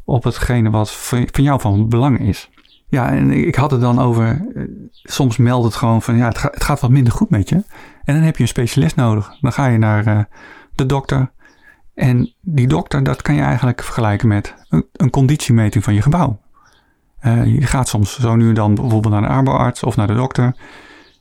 op 0.04 0.24
hetgene 0.24 0.70
wat 0.70 0.92
van 0.92 1.28
jou 1.32 1.60
van 1.60 1.88
belang 1.88 2.20
is. 2.20 2.50
Ja, 2.90 3.10
en 3.10 3.30
ik 3.30 3.54
had 3.54 3.70
het 3.70 3.80
dan 3.80 3.98
over, 3.98 4.46
eh, 4.54 4.62
soms 4.92 5.36
meldt 5.36 5.64
het 5.64 5.74
gewoon 5.74 6.02
van, 6.02 6.16
ja, 6.16 6.26
het, 6.26 6.38
gaat, 6.38 6.54
het 6.54 6.64
gaat 6.64 6.80
wat 6.80 6.90
minder 6.90 7.12
goed 7.12 7.30
met 7.30 7.48
je. 7.48 7.54
En 8.04 8.14
dan 8.14 8.22
heb 8.22 8.36
je 8.36 8.42
een 8.42 8.48
specialist 8.48 8.96
nodig. 8.96 9.36
Dan 9.40 9.52
ga 9.52 9.66
je 9.66 9.78
naar 9.78 10.06
uh, 10.06 10.20
de 10.74 10.86
dokter. 10.86 11.30
En 11.94 12.34
die 12.40 12.66
dokter, 12.66 13.02
dat 13.02 13.22
kan 13.22 13.34
je 13.34 13.40
eigenlijk 13.40 13.82
vergelijken 13.82 14.28
met 14.28 14.54
een, 14.68 14.86
een 14.92 15.10
conditiemeting 15.10 15.84
van 15.84 15.94
je 15.94 16.02
gebouw. 16.02 16.40
Uh, 17.22 17.46
je 17.46 17.66
gaat 17.66 17.88
soms 17.88 18.20
zo 18.20 18.36
nu 18.36 18.48
en 18.48 18.54
dan 18.54 18.74
bijvoorbeeld 18.74 19.14
naar 19.14 19.22
een 19.22 19.28
arbeidsarts 19.28 19.82
of 19.82 19.96
naar 19.96 20.06
de 20.06 20.14
dokter. 20.14 20.56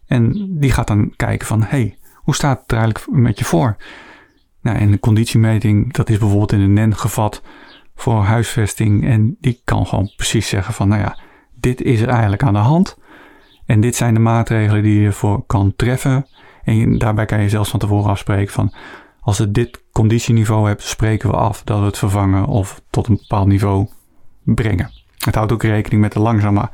En 0.05 0.47
die 0.59 0.71
gaat 0.71 0.87
dan 0.87 1.13
kijken 1.15 1.47
van, 1.47 1.63
hey, 1.63 1.97
hoe 2.23 2.35
staat 2.35 2.61
het 2.61 2.71
er 2.71 2.77
eigenlijk 2.77 3.11
met 3.11 3.39
je 3.39 3.45
voor? 3.45 3.77
Nou, 4.61 4.77
en 4.77 4.91
de 4.91 4.99
conditiemeting, 4.99 5.93
dat 5.93 6.09
is 6.09 6.17
bijvoorbeeld 6.17 6.51
in 6.51 6.59
een 6.59 6.73
NEN 6.73 6.95
gevat 6.95 7.41
voor 7.95 8.23
huisvesting. 8.23 9.07
En 9.07 9.37
die 9.39 9.61
kan 9.63 9.87
gewoon 9.87 10.11
precies 10.15 10.47
zeggen 10.47 10.73
van, 10.73 10.87
nou 10.87 11.01
ja, 11.01 11.17
dit 11.55 11.81
is 11.81 12.01
er 12.01 12.09
eigenlijk 12.09 12.43
aan 12.43 12.53
de 12.53 12.59
hand. 12.59 12.97
En 13.65 13.81
dit 13.81 13.95
zijn 13.95 14.13
de 14.13 14.19
maatregelen 14.19 14.83
die 14.83 14.99
je 14.99 15.05
ervoor 15.05 15.43
kan 15.45 15.73
treffen. 15.75 16.27
En 16.63 16.97
daarbij 16.97 17.25
kan 17.25 17.41
je 17.41 17.49
zelfs 17.49 17.69
van 17.69 17.79
tevoren 17.79 18.09
afspreken 18.09 18.53
van, 18.53 18.73
als 19.19 19.37
het 19.37 19.53
dit 19.53 19.83
conditieniveau 19.91 20.67
hebt, 20.67 20.83
spreken 20.83 21.29
we 21.29 21.35
af 21.35 21.63
dat 21.63 21.79
we 21.79 21.85
het 21.85 21.97
vervangen 21.97 22.45
of 22.45 22.81
tot 22.89 23.07
een 23.07 23.15
bepaald 23.15 23.47
niveau 23.47 23.87
brengen. 24.43 24.91
Het 25.17 25.35
houdt 25.35 25.51
ook 25.51 25.63
rekening 25.63 26.01
met 26.01 26.11
de 26.11 26.19
langzame 26.19 26.69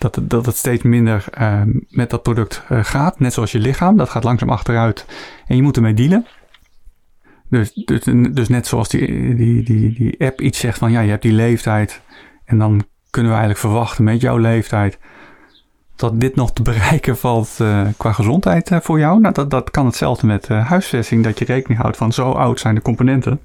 dat, 0.00 0.18
dat 0.22 0.46
het 0.46 0.56
steeds 0.56 0.82
minder 0.82 1.24
uh, 1.40 1.62
met 1.88 2.10
dat 2.10 2.22
product 2.22 2.62
uh, 2.70 2.84
gaat. 2.84 3.18
Net 3.18 3.32
zoals 3.32 3.52
je 3.52 3.58
lichaam, 3.58 3.96
dat 3.96 4.08
gaat 4.08 4.24
langzaam 4.24 4.50
achteruit 4.50 5.06
en 5.46 5.56
je 5.56 5.62
moet 5.62 5.76
ermee 5.76 5.94
dealen. 5.94 6.26
Dus, 7.48 7.72
dus, 7.72 8.04
dus 8.32 8.48
net 8.48 8.66
zoals 8.66 8.88
die, 8.88 9.34
die, 9.34 9.62
die, 9.62 9.94
die 9.94 10.26
app 10.26 10.40
iets 10.40 10.58
zegt 10.58 10.78
van 10.78 10.90
ja, 10.90 11.00
je 11.00 11.10
hebt 11.10 11.22
die 11.22 11.32
leeftijd. 11.32 12.00
En 12.44 12.58
dan 12.58 12.84
kunnen 13.10 13.32
we 13.32 13.38
eigenlijk 13.38 13.66
verwachten 13.66 14.04
met 14.04 14.20
jouw 14.20 14.36
leeftijd 14.36 14.98
dat 15.96 16.20
dit 16.20 16.34
nog 16.34 16.52
te 16.52 16.62
bereiken 16.62 17.16
valt 17.16 17.58
uh, 17.62 17.86
qua 17.96 18.12
gezondheid 18.12 18.70
voor 18.82 18.98
jou. 18.98 19.20
Nou, 19.20 19.34
dat, 19.34 19.50
dat 19.50 19.70
kan 19.70 19.86
hetzelfde 19.86 20.26
met 20.26 20.48
huisvesting, 20.48 21.24
dat 21.24 21.38
je 21.38 21.44
rekening 21.44 21.80
houdt 21.80 21.96
van 21.96 22.12
zo 22.12 22.30
oud 22.30 22.60
zijn 22.60 22.74
de 22.74 22.82
componenten. 22.82 23.40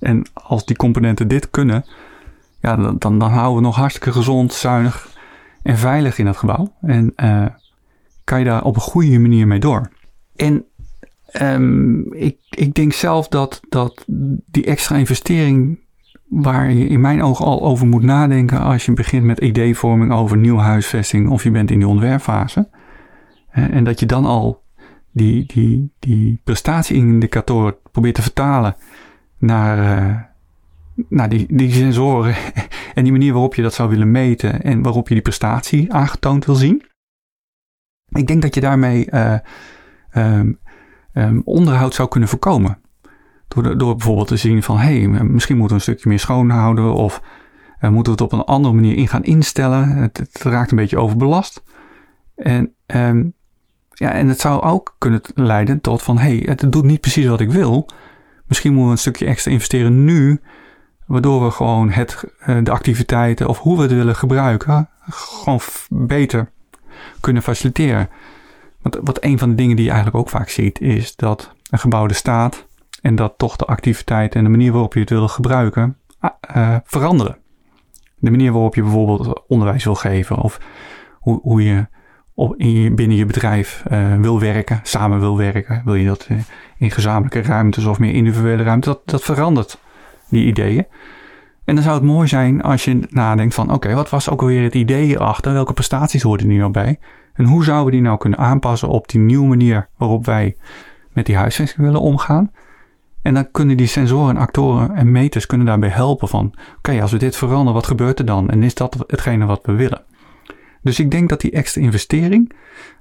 En 0.00 0.26
als 0.32 0.64
die 0.64 0.76
componenten 0.76 1.28
dit 1.28 1.50
kunnen, 1.50 1.84
ja, 2.60 2.76
dan, 2.76 3.18
dan 3.18 3.20
houden 3.20 3.56
we 3.56 3.60
nog 3.60 3.76
hartstikke 3.76 4.12
gezond, 4.12 4.52
zuinig 4.52 5.14
en 5.66 5.78
veilig 5.78 6.18
in 6.18 6.24
dat 6.24 6.36
gebouw. 6.36 6.72
En 6.80 7.12
uh, 7.16 7.46
kan 8.24 8.38
je 8.38 8.44
daar 8.44 8.64
op 8.64 8.74
een 8.74 8.80
goede 8.82 9.18
manier 9.18 9.46
mee 9.46 9.58
door. 9.58 9.90
En 10.36 10.64
um, 11.42 12.12
ik, 12.12 12.36
ik 12.50 12.74
denk 12.74 12.92
zelf 12.92 13.28
dat, 13.28 13.60
dat 13.68 14.04
die 14.50 14.64
extra 14.64 14.96
investering 14.96 15.78
waar 16.28 16.72
je 16.72 16.86
in 16.86 17.00
mijn 17.00 17.22
ogen 17.22 17.44
al 17.44 17.62
over 17.62 17.86
moet 17.86 18.02
nadenken 18.02 18.60
als 18.60 18.86
je 18.86 18.92
begint 18.92 19.24
met 19.24 19.38
ideevorming 19.38 20.12
over 20.12 20.36
nieuw 20.36 20.58
huisvesting 20.58 21.28
of 21.28 21.42
je 21.42 21.50
bent 21.50 21.70
in 21.70 21.78
die 21.78 21.88
ontwerpfase. 21.88 22.68
En 23.50 23.84
dat 23.84 24.00
je 24.00 24.06
dan 24.06 24.24
al 24.24 24.62
die, 25.12 25.46
die, 25.46 25.90
die 25.98 26.40
prestatieindicatoren 26.44 27.76
probeert 27.92 28.14
te 28.14 28.22
vertalen 28.22 28.76
naar, 29.38 30.00
uh, 30.00 30.16
naar 31.08 31.28
die, 31.28 31.46
die 31.50 31.72
sensoren 31.72 32.34
en 32.96 33.02
die 33.02 33.12
manier 33.12 33.32
waarop 33.32 33.54
je 33.54 33.62
dat 33.62 33.74
zou 33.74 33.88
willen 33.88 34.10
meten 34.10 34.62
en 34.62 34.82
waarop 34.82 35.08
je 35.08 35.14
die 35.14 35.22
prestatie 35.22 35.92
aangetoond 35.92 36.44
wil 36.44 36.54
zien. 36.54 36.82
Ik 38.08 38.26
denk 38.26 38.42
dat 38.42 38.54
je 38.54 38.60
daarmee 38.60 39.08
uh, 39.10 39.38
um, 40.14 40.58
um, 41.12 41.42
onderhoud 41.44 41.94
zou 41.94 42.08
kunnen 42.08 42.28
voorkomen. 42.28 42.78
Door, 43.48 43.78
door 43.78 43.96
bijvoorbeeld 43.96 44.28
te 44.28 44.36
zien 44.36 44.62
van, 44.62 44.78
hé, 44.78 45.00
hey, 45.00 45.24
misschien 45.24 45.56
moeten 45.56 45.76
we 45.76 45.82
een 45.82 45.90
stukje 45.90 46.08
meer 46.08 46.18
schoonhouden 46.18 46.94
of 46.94 47.22
uh, 47.80 47.90
moeten 47.90 48.16
we 48.16 48.22
het 48.22 48.32
op 48.32 48.38
een 48.38 48.44
andere 48.44 48.74
manier 48.74 48.96
in 48.96 49.08
gaan 49.08 49.24
instellen. 49.24 49.88
Het, 49.88 50.42
raakt 50.42 50.70
een 50.70 50.76
beetje 50.76 50.98
overbelast. 50.98 51.62
En, 52.36 52.74
um, 52.86 53.34
ja, 53.90 54.12
en 54.12 54.28
het 54.28 54.40
zou 54.40 54.62
ook 54.62 54.94
kunnen 54.98 55.20
leiden 55.34 55.80
tot 55.80 56.02
van, 56.02 56.18
hé, 56.18 56.36
hey, 56.36 56.42
het 56.46 56.72
doet 56.72 56.84
niet 56.84 57.00
precies 57.00 57.26
wat 57.26 57.40
ik 57.40 57.50
wil. 57.50 57.88
Misschien 58.46 58.70
moeten 58.70 58.88
we 58.88 58.94
een 58.94 59.02
stukje 59.02 59.26
extra 59.26 59.50
investeren 59.50 60.04
nu, 60.04 60.40
waardoor 61.06 61.44
we 61.44 61.50
gewoon 61.50 61.90
het, 61.90 62.24
uh, 62.46 62.58
de 62.62 62.70
activiteiten 62.70 63.48
of 63.48 63.58
hoe 63.58 63.76
we 63.76 63.82
het 63.82 63.92
willen 63.92 64.16
gebruiken, 64.16 64.88
gewoon 65.08 65.60
beter 65.88 66.50
kunnen 67.20 67.42
faciliteren. 67.42 68.08
Want 68.82 68.98
wat 69.02 69.24
een 69.24 69.38
van 69.38 69.48
de 69.48 69.54
dingen 69.54 69.76
die 69.76 69.84
je 69.84 69.90
eigenlijk 69.90 70.20
ook 70.20 70.30
vaak 70.30 70.48
ziet, 70.48 70.80
is 70.80 71.16
dat 71.16 71.54
een 71.70 71.78
gebouw 71.78 72.06
er 72.06 72.14
staat 72.14 72.66
en 73.02 73.14
dat 73.14 73.34
toch 73.36 73.56
de 73.56 73.64
activiteiten 73.64 74.38
en 74.38 74.44
de 74.44 74.50
manier 74.50 74.72
waarop 74.72 74.94
je 74.94 75.00
het 75.00 75.10
wil 75.10 75.28
gebruiken 75.28 75.96
uh, 76.56 76.76
veranderen. 76.84 77.38
De 78.18 78.30
manier 78.30 78.52
waarop 78.52 78.74
je 78.74 78.82
bijvoorbeeld 78.82 79.42
onderwijs 79.48 79.84
wil 79.84 79.94
geven 79.94 80.36
of 80.36 80.60
hoe, 81.12 81.40
hoe 81.42 81.64
je 81.64 81.86
op, 82.34 82.56
in 82.56 82.94
binnen 82.94 83.16
je 83.16 83.26
bedrijf 83.26 83.82
wil 84.20 84.40
werken, 84.40 84.80
samen 84.82 85.20
wil 85.20 85.36
werken. 85.36 85.82
Wil 85.84 85.94
je 85.94 86.06
dat 86.06 86.28
in 86.78 86.90
gezamenlijke 86.90 87.42
ruimtes 87.42 87.84
of 87.84 87.98
meer 87.98 88.12
individuele 88.14 88.62
ruimtes, 88.62 88.92
dat, 88.92 89.00
dat 89.04 89.22
verandert 89.22 89.78
die 90.28 90.46
ideeën. 90.46 90.86
En 91.64 91.74
dan 91.74 91.84
zou 91.84 91.96
het 91.96 92.04
mooi 92.04 92.28
zijn 92.28 92.62
als 92.62 92.84
je 92.84 93.06
nadenkt 93.08 93.54
van 93.54 93.72
oké, 93.72 93.94
wat 93.94 94.10
was 94.10 94.30
ook 94.30 94.40
alweer 94.40 94.62
het 94.62 94.74
idee 94.74 95.18
achter? 95.18 95.52
Welke 95.52 95.72
prestaties 95.72 96.22
hoorden 96.22 96.48
die 96.48 96.58
nou 96.58 96.70
bij? 96.70 96.98
En 97.34 97.44
hoe 97.44 97.64
zouden 97.64 97.86
we 97.86 97.90
die 97.90 98.00
nou 98.00 98.18
kunnen 98.18 98.38
aanpassen 98.38 98.88
op 98.88 99.08
die 99.08 99.20
nieuwe 99.20 99.46
manier 99.46 99.88
waarop 99.96 100.26
wij 100.26 100.56
met 101.12 101.26
die 101.26 101.36
huisvesting 101.36 101.86
willen 101.86 102.00
omgaan? 102.00 102.50
En 103.22 103.34
dan 103.34 103.50
kunnen 103.50 103.76
die 103.76 103.86
sensoren, 103.86 104.36
actoren 104.36 104.94
en 104.94 105.10
meters 105.10 105.46
kunnen 105.46 105.66
daarbij 105.66 105.88
helpen 105.88 106.28
van, 106.28 106.54
oké, 106.76 107.02
als 107.02 107.12
we 107.12 107.18
dit 107.18 107.36
veranderen, 107.36 107.74
wat 107.74 107.86
gebeurt 107.86 108.18
er 108.18 108.24
dan? 108.24 108.50
En 108.50 108.62
is 108.62 108.74
dat 108.74 109.04
hetgene 109.06 109.46
wat 109.46 109.60
we 109.62 109.72
willen? 109.72 110.04
Dus 110.82 110.98
ik 110.98 111.10
denk 111.10 111.28
dat 111.28 111.40
die 111.40 111.50
extra 111.50 111.80
investering 111.82 112.52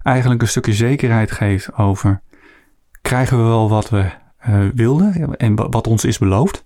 eigenlijk 0.03 0.41
een 0.41 0.47
stukje 0.47 0.73
zekerheid 0.73 1.31
geeft 1.31 1.77
over, 1.77 2.21
krijgen 3.01 3.37
we 3.37 3.43
wel 3.43 3.69
wat 3.69 3.89
we 3.89 4.05
uh, 4.49 4.55
wilden 4.75 5.37
en 5.37 5.55
wat 5.55 5.87
ons 5.87 6.05
is 6.05 6.17
beloofd? 6.17 6.65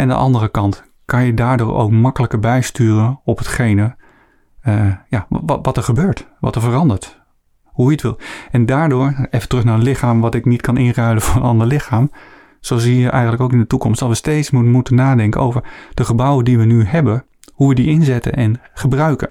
En 0.00 0.08
de 0.08 0.14
andere 0.14 0.48
kant, 0.48 0.82
kan 1.04 1.24
je 1.24 1.34
daardoor 1.34 1.76
ook 1.76 1.90
makkelijker 1.90 2.38
bijsturen 2.38 3.20
op 3.24 3.38
hetgene 3.38 3.96
uh, 4.68 4.92
ja, 5.08 5.26
wat, 5.28 5.76
er 5.76 5.82
gebeurt, 5.82 6.26
wat 6.38 6.54
er 6.54 6.60
verandert, 6.60 7.20
hoe 7.64 7.86
je 7.86 7.92
het 7.92 8.02
wil. 8.02 8.18
En 8.50 8.66
daardoor, 8.66 9.28
even 9.30 9.48
terug 9.48 9.64
naar 9.64 9.74
het 9.74 9.82
lichaam, 9.82 10.20
wat 10.20 10.34
ik 10.34 10.44
niet 10.44 10.60
kan 10.60 10.76
inruilen 10.76 11.22
voor 11.26 11.36
een 11.36 11.48
ander 11.48 11.66
lichaam. 11.66 12.10
Zo 12.60 12.78
zie 12.78 12.98
je 12.98 13.10
eigenlijk 13.10 13.42
ook 13.42 13.52
in 13.52 13.58
de 13.58 13.66
toekomst 13.66 14.00
dat 14.00 14.08
we 14.08 14.14
steeds 14.14 14.50
moeten 14.50 14.94
nadenken 14.94 15.40
over 15.40 15.62
de 15.94 16.04
gebouwen 16.04 16.44
die 16.44 16.58
we 16.58 16.64
nu 16.64 16.84
hebben, 16.84 17.24
hoe 17.52 17.68
we 17.68 17.74
die 17.74 17.88
inzetten 17.88 18.32
en 18.32 18.60
gebruiken. 18.74 19.30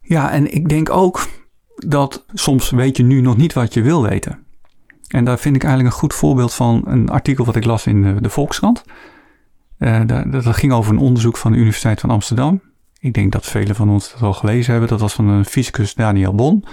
Ja, 0.00 0.30
en 0.30 0.54
ik 0.54 0.68
denk 0.68 0.90
ook 0.90 1.26
dat 1.76 2.24
soms 2.32 2.70
weet 2.70 2.96
je 2.96 3.02
nu 3.02 3.20
nog 3.20 3.36
niet 3.36 3.52
wat 3.52 3.74
je 3.74 3.82
wil 3.82 4.02
weten. 4.02 4.46
En 5.08 5.24
daar 5.24 5.38
vind 5.38 5.56
ik 5.56 5.62
eigenlijk 5.62 5.94
een 5.94 6.00
goed 6.00 6.14
voorbeeld 6.14 6.54
van 6.54 6.82
een 6.86 7.08
artikel 7.08 7.44
wat 7.44 7.56
ik 7.56 7.64
las 7.64 7.86
in 7.86 8.18
de 8.22 8.30
Volkskrant. 8.30 8.84
Uh, 9.80 10.00
dat, 10.06 10.32
dat 10.32 10.56
ging 10.56 10.72
over 10.72 10.92
een 10.92 10.98
onderzoek 10.98 11.36
van 11.36 11.52
de 11.52 11.58
Universiteit 11.58 12.00
van 12.00 12.10
Amsterdam. 12.10 12.60
Ik 12.98 13.12
denk 13.12 13.32
dat 13.32 13.46
velen 13.46 13.74
van 13.74 13.90
ons 13.90 14.12
dat 14.12 14.22
al 14.22 14.32
gelezen 14.32 14.70
hebben. 14.70 14.90
Dat 14.90 15.00
was 15.00 15.14
van 15.14 15.28
een 15.28 15.44
fysicus 15.44 15.94
Daniel 15.94 16.34
Bon. 16.34 16.64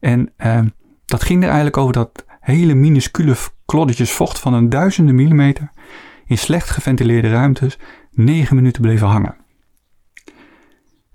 En 0.00 0.32
uh, 0.38 0.60
dat 1.04 1.22
ging 1.22 1.40
er 1.40 1.46
eigenlijk 1.46 1.76
over 1.76 1.92
dat 1.92 2.24
hele 2.40 2.74
minuscule 2.74 3.34
kloddetjes 3.66 4.12
vocht 4.12 4.38
van 4.38 4.54
een 4.54 4.68
duizende 4.68 5.12
millimeter 5.12 5.70
in 6.26 6.38
slecht 6.38 6.70
geventileerde 6.70 7.30
ruimtes 7.30 7.78
negen 8.10 8.56
minuten 8.56 8.82
bleven 8.82 9.06
hangen. 9.06 9.36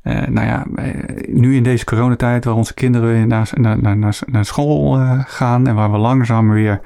Uh, 0.03 0.27
nou 0.27 0.47
ja, 0.47 0.65
eh, 0.75 1.33
nu 1.33 1.55
in 1.55 1.63
deze 1.63 1.85
coronatijd 1.85 2.45
waar 2.45 2.55
onze 2.55 2.73
kinderen 2.73 3.27
naar, 3.27 3.49
naar, 3.53 3.81
naar, 3.81 4.19
naar 4.25 4.45
school 4.45 4.97
gaan 5.25 5.67
en 5.67 5.75
waar 5.75 5.91
we 5.91 5.97
langzaam 5.97 6.49
weer 6.49 6.81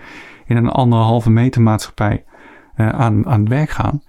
in 0.45 0.57
een 0.57 0.69
anderhalve 0.69 1.29
meter 1.29 1.61
maatschappij 1.61 2.23
aan, 2.75 3.27
aan 3.27 3.39
het 3.39 3.49
werk 3.49 3.69
gaan. 3.69 4.03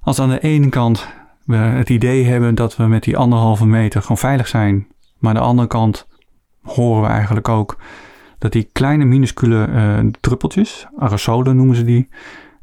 Als 0.00 0.20
aan 0.20 0.28
de 0.28 0.40
ene 0.40 0.68
kant 0.68 1.08
we 1.44 1.56
het 1.56 1.90
idee 1.90 2.24
hebben 2.24 2.54
dat 2.54 2.76
we 2.76 2.84
met 2.84 3.02
die 3.02 3.16
anderhalve 3.16 3.66
meter 3.66 4.00
gewoon 4.00 4.18
veilig 4.18 4.48
zijn. 4.48 4.86
Maar 5.18 5.30
aan 5.30 5.40
de 5.40 5.46
andere 5.46 5.68
kant 5.68 6.06
horen 6.62 7.02
we 7.02 7.08
eigenlijk 7.08 7.48
ook 7.48 7.78
dat 8.38 8.52
die 8.52 8.68
kleine 8.72 9.04
minuscule 9.04 9.68
uh, 9.68 10.10
druppeltjes, 10.20 10.86
aerosolen 10.98 11.56
noemen 11.56 11.76
ze 11.76 11.84
die, 11.84 12.08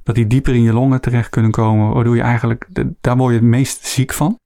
dat 0.04 0.16
die 0.16 0.28
dieper 0.28 0.54
in 0.54 0.62
je 0.62 0.74
longen 0.74 1.02
terecht 1.02 1.30
kunnen 1.30 1.52
komen, 1.52 1.94
waardoor 1.94 2.16
je 2.16 2.22
eigenlijk, 2.22 2.68
daar 3.02 3.18
word 3.18 3.34
je 3.34 3.40
het 3.40 3.48
meest 3.48 3.86
ziek 3.86 4.14
van. 4.14 4.40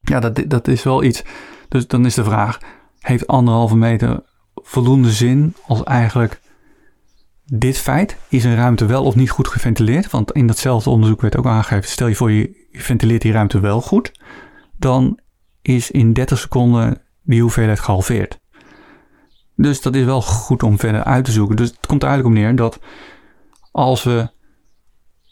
Ja, 0.00 0.20
dat, 0.20 0.42
dat 0.46 0.68
is 0.68 0.82
wel 0.82 1.02
iets. 1.02 1.24
Dus 1.68 1.86
dan 1.86 2.06
is 2.06 2.14
de 2.14 2.24
vraag, 2.24 2.58
heeft 2.98 3.26
anderhalve 3.26 3.76
meter 3.76 4.22
voldoende 4.54 5.10
zin 5.10 5.54
als 5.66 5.84
eigenlijk 5.84 6.40
dit 7.52 7.78
feit, 7.78 8.16
is 8.28 8.44
een 8.44 8.56
ruimte 8.56 8.86
wel 8.86 9.04
of 9.04 9.14
niet 9.14 9.30
goed 9.30 9.48
geventileerd? 9.48 10.10
Want 10.10 10.32
in 10.32 10.46
datzelfde 10.46 10.90
onderzoek 10.90 11.20
werd 11.20 11.36
ook 11.36 11.46
aangegeven, 11.46 11.90
stel 11.90 12.06
je 12.06 12.14
voor 12.14 12.30
je 12.30 12.66
ventileert 12.72 13.22
die 13.22 13.32
ruimte 13.32 13.60
wel 13.60 13.80
goed, 13.80 14.20
dan 14.76 15.18
is 15.62 15.90
in 15.90 16.12
30 16.12 16.38
seconden 16.38 17.02
die 17.22 17.40
hoeveelheid 17.40 17.80
gehalveerd. 17.80 18.40
Dus 19.56 19.82
dat 19.82 19.94
is 19.94 20.04
wel 20.04 20.22
goed 20.22 20.62
om 20.62 20.78
verder 20.78 21.04
uit 21.04 21.24
te 21.24 21.32
zoeken. 21.32 21.56
Dus 21.56 21.68
het 21.68 21.86
komt 21.86 22.02
er 22.02 22.08
eigenlijk 22.08 22.38
om 22.38 22.42
neer 22.42 22.56
dat 22.56 22.80
als 23.72 24.02
we 24.02 24.28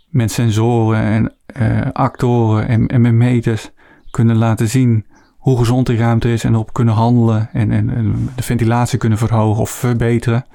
met 0.08 0.32
sensoren 0.32 1.00
en 1.00 1.34
uh, 1.60 1.90
actoren 1.92 2.68
en, 2.68 2.86
en 2.86 3.00
met 3.00 3.12
meters 3.12 3.70
kunnen 4.10 4.36
laten 4.36 4.68
zien 4.68 5.06
hoe 5.36 5.58
gezond 5.58 5.86
die 5.86 5.96
ruimte 5.96 6.32
is 6.32 6.44
en 6.44 6.54
op 6.54 6.72
kunnen 6.72 6.94
handelen 6.94 7.48
en, 7.52 7.70
en, 7.70 7.90
en, 7.90 8.30
de 8.36 8.42
ventilatie 8.42 8.98
kunnen 8.98 9.18
verhogen 9.18 9.62
of 9.62 9.70
verbeteren, 9.70 10.46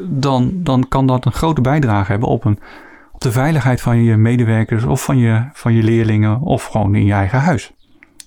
dan, 0.00 0.50
dan 0.54 0.88
kan 0.88 1.06
dat 1.06 1.24
een 1.24 1.32
grote 1.32 1.60
bijdrage 1.60 2.10
hebben 2.10 2.28
op 2.28 2.44
een 2.44 2.58
de 3.22 3.32
veiligheid 3.32 3.80
van 3.80 4.02
je 4.02 4.16
medewerkers 4.16 4.84
of 4.84 5.04
van 5.04 5.18
je, 5.18 5.44
van 5.52 5.74
je 5.74 5.82
leerlingen 5.82 6.40
of 6.40 6.64
gewoon 6.64 6.94
in 6.94 7.04
je 7.04 7.12
eigen 7.12 7.38
huis. 7.38 7.72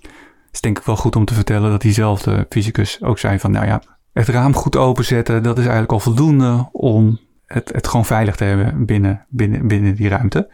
Het 0.01 0.51
is 0.51 0.61
denk 0.61 0.79
ik 0.79 0.85
wel 0.85 0.95
goed 0.95 1.15
om 1.15 1.25
te 1.25 1.33
vertellen 1.33 1.71
dat 1.71 1.81
diezelfde 1.81 2.45
fysicus 2.49 3.03
ook 3.03 3.19
zei 3.19 3.39
van 3.39 3.51
nou 3.51 3.65
ja, 3.65 3.81
het 4.13 4.27
raam 4.27 4.53
goed 4.53 4.75
openzetten, 4.75 5.43
dat 5.43 5.57
is 5.57 5.63
eigenlijk 5.63 5.91
al 5.91 5.99
voldoende 5.99 6.69
om 6.71 7.19
het, 7.45 7.71
het 7.73 7.87
gewoon 7.87 8.05
veilig 8.05 8.35
te 8.35 8.43
hebben 8.43 8.85
binnen, 8.85 9.25
binnen, 9.29 9.67
binnen 9.67 9.95
die 9.95 10.09
ruimte. 10.09 10.49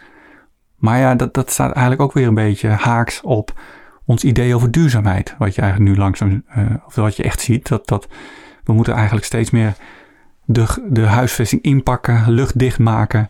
Maar 0.75 0.99
ja, 0.99 1.15
dat, 1.15 1.33
dat 1.33 1.51
staat 1.51 1.71
eigenlijk 1.71 2.01
ook 2.01 2.13
weer 2.13 2.27
een 2.27 2.33
beetje 2.33 2.67
haaks 2.67 3.21
op 3.21 3.59
ons 4.05 4.23
idee 4.23 4.55
over 4.55 4.71
duurzaamheid. 4.71 5.35
Wat 5.37 5.55
je 5.55 5.61
eigenlijk 5.61 5.91
nu 5.91 5.97
langzaam, 5.97 6.43
uh, 6.57 6.65
of 6.85 6.95
wat 6.95 7.15
je 7.15 7.23
echt 7.23 7.41
ziet, 7.41 7.67
dat, 7.67 7.87
dat 7.87 8.07
we 8.63 8.73
moeten 8.73 8.93
eigenlijk 8.93 9.25
steeds 9.25 9.49
meer 9.49 9.73
de, 10.45 10.87
de 10.89 11.05
huisvesting 11.05 11.61
inpakken, 11.61 12.31
luchtdicht 12.31 12.79
maken 12.79 13.29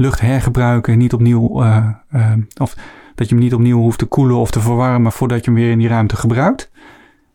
lucht 0.00 0.20
hergebruiken, 0.20 0.98
niet 0.98 1.12
opnieuw, 1.12 1.62
uh, 1.62 1.88
uh, 2.14 2.32
of 2.60 2.76
dat 3.14 3.28
je 3.28 3.34
hem 3.34 3.44
niet 3.44 3.54
opnieuw 3.54 3.78
hoeft 3.78 3.98
te 3.98 4.06
koelen 4.06 4.36
of 4.36 4.50
te 4.50 4.60
verwarmen 4.60 5.12
voordat 5.12 5.44
je 5.44 5.50
hem 5.50 5.60
weer 5.60 5.70
in 5.70 5.78
die 5.78 5.88
ruimte 5.88 6.16
gebruikt. 6.16 6.70